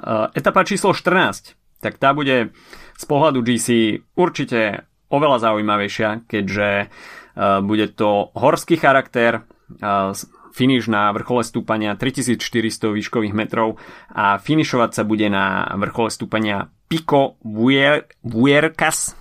uh, 0.00 0.26
etapa 0.32 0.64
číslo 0.64 0.96
14, 0.96 1.60
tak 1.84 2.00
tá 2.00 2.16
bude 2.16 2.56
z 2.96 3.04
pohľadu 3.04 3.44
GC 3.44 4.00
určite 4.16 4.88
oveľa 5.12 5.44
zaujímavejšia, 5.44 6.24
keďže 6.24 6.68
Eh, 6.78 6.88
bude 7.36 7.86
to 7.94 8.30
horský 8.34 8.76
charakter, 8.76 9.46
eh, 9.78 10.12
finish 10.50 10.90
na 10.90 11.14
vrchole 11.14 11.46
stúpania 11.46 11.94
3400 11.94 12.90
výškových 12.90 13.34
metrov 13.34 13.78
a 14.10 14.36
finišovať 14.38 14.90
sa 14.90 15.02
bude 15.06 15.30
na 15.30 15.62
vrchole 15.78 16.10
stúpania 16.10 16.74
Pico 16.90 17.38
Vuercas. 17.46 19.14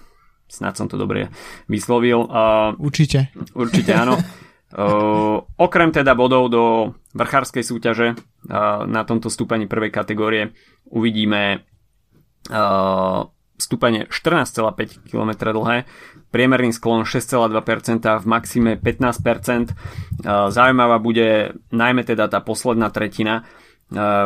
Snad 0.49 0.73
som 0.73 0.89
to 0.89 0.97
dobre 0.97 1.29
vyslovil. 1.69 2.25
Eh, 2.25 2.69
určite. 2.81 3.29
Určite 3.53 3.93
áno. 3.93 4.17
okrem 5.57 5.89
teda 5.89 6.13
bodov 6.13 6.53
do 6.53 6.63
vrchárskej 7.17 7.65
súťaže 7.65 8.13
na 8.85 9.01
tomto 9.01 9.33
stúpaní 9.33 9.65
prvej 9.65 9.89
kategórie 9.89 10.53
uvidíme 10.85 11.65
stúpanie 13.59 14.07
14,5 14.07 15.11
km 15.11 15.31
dlhé, 15.51 15.83
priemerný 16.31 16.71
sklon 16.71 17.03
6,2%, 17.03 18.07
v 18.07 18.25
maxime 18.25 18.71
15%. 18.79 19.75
Zaujímavá 20.25 20.97
bude 20.97 21.59
najmä 21.69 22.07
teda 22.07 22.31
tá 22.31 22.39
posledná 22.39 22.87
tretina, 22.89 23.43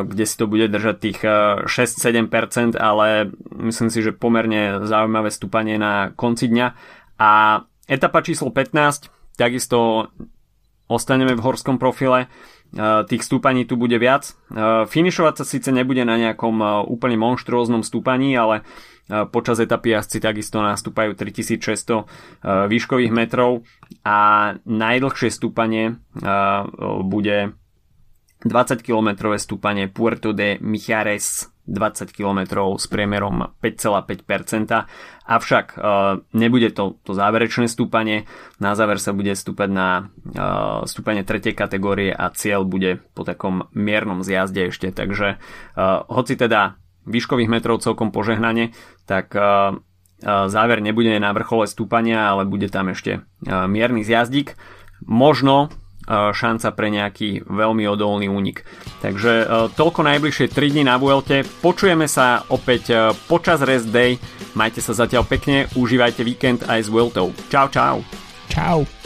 kde 0.04 0.26
si 0.28 0.36
to 0.36 0.46
bude 0.46 0.68
držať 0.68 0.96
tých 1.00 1.20
6-7%, 1.66 2.76
ale 2.76 3.32
myslím 3.58 3.90
si, 3.90 4.00
že 4.04 4.12
pomerne 4.12 4.84
zaujímavé 4.84 5.32
stúpanie 5.32 5.80
na 5.80 6.12
konci 6.14 6.52
dňa. 6.52 6.68
A 7.24 7.64
etapa 7.88 8.20
číslo 8.20 8.52
15, 8.52 9.40
takisto 9.40 10.12
ostaneme 10.92 11.32
v 11.34 11.42
horskom 11.48 11.80
profile, 11.80 12.28
tých 13.06 13.22
stúpaní 13.22 13.70
tu 13.70 13.78
bude 13.78 13.96
viac. 14.02 14.34
Finišovať 14.90 15.34
sa 15.38 15.46
síce 15.46 15.70
nebude 15.70 16.02
na 16.04 16.18
nejakom 16.18 16.86
úplne 16.90 17.18
monštruóznom 17.22 17.86
stúpaní, 17.86 18.34
ale 18.34 18.66
Počas 19.04 19.60
etapy 19.60 19.92
jazdci 19.92 20.24
takisto 20.24 20.64
nastúpajú 20.64 21.12
3600 21.12 21.60
e, 21.60 22.04
výškových 22.72 23.12
metrov 23.12 23.68
a 24.00 24.56
najdlhšie 24.64 25.28
stúpanie 25.28 26.00
bude 27.04 27.52
20 28.44 28.84
km 28.84 29.32
stúpanie 29.40 29.88
Puerto 29.88 30.36
de 30.36 30.60
Mijares 30.60 31.54
20 31.64 32.12
km 32.12 32.40
s 32.76 32.92
priemerom 32.92 33.56
5,5%. 33.64 34.84
Avšak 35.24 35.66
e, 35.72 35.82
nebude 36.36 36.76
to, 36.76 37.00
to 37.08 37.16
záverečné 37.16 37.72
stúpanie. 37.72 38.28
Na 38.60 38.76
záver 38.76 39.00
sa 39.00 39.16
bude 39.16 39.32
stúpať 39.32 39.70
na 39.72 40.12
stúpanie 40.84 41.24
tretej 41.24 41.56
kategórie 41.56 42.12
a 42.12 42.28
cieľ 42.36 42.68
bude 42.68 43.00
po 43.16 43.24
takom 43.24 43.72
miernom 43.72 44.28
zjazde 44.28 44.76
ešte. 44.76 44.92
Takže 44.92 45.40
hoci 46.12 46.34
teda 46.36 46.76
výškových 47.08 47.52
metrov 47.52 47.80
celkom 47.80 48.12
požehnanie, 48.12 48.76
tak 49.08 49.36
záver 50.24 50.80
nebude 50.80 51.12
na 51.20 51.32
vrchole 51.36 51.68
stúpania, 51.68 52.32
ale 52.32 52.48
bude 52.48 52.68
tam 52.72 52.92
ešte 52.92 53.24
mierny 53.44 54.04
zjazdík. 54.04 54.56
Možno 55.04 55.72
šanca 56.10 56.68
pre 56.76 56.88
nejaký 56.92 57.48
veľmi 57.48 57.88
odolný 57.88 58.28
únik. 58.32 58.64
Takže 59.04 59.48
toľko 59.76 60.02
najbližšie 60.04 60.52
3 60.52 60.74
dní 60.76 60.84
na 60.88 61.00
Vuelte. 61.00 61.44
Počujeme 61.44 62.08
sa 62.08 62.44
opäť 62.52 63.16
počas 63.28 63.64
rest 63.64 63.92
day. 63.92 64.20
Majte 64.56 64.80
sa 64.80 64.94
zatiaľ 64.96 65.26
pekne, 65.28 65.72
užívajte 65.76 66.22
víkend 66.24 66.68
aj 66.68 66.86
s 66.86 66.90
Vueltou. 66.92 67.32
Čau, 67.52 67.68
čau. 67.72 68.04
Čau. 68.48 69.03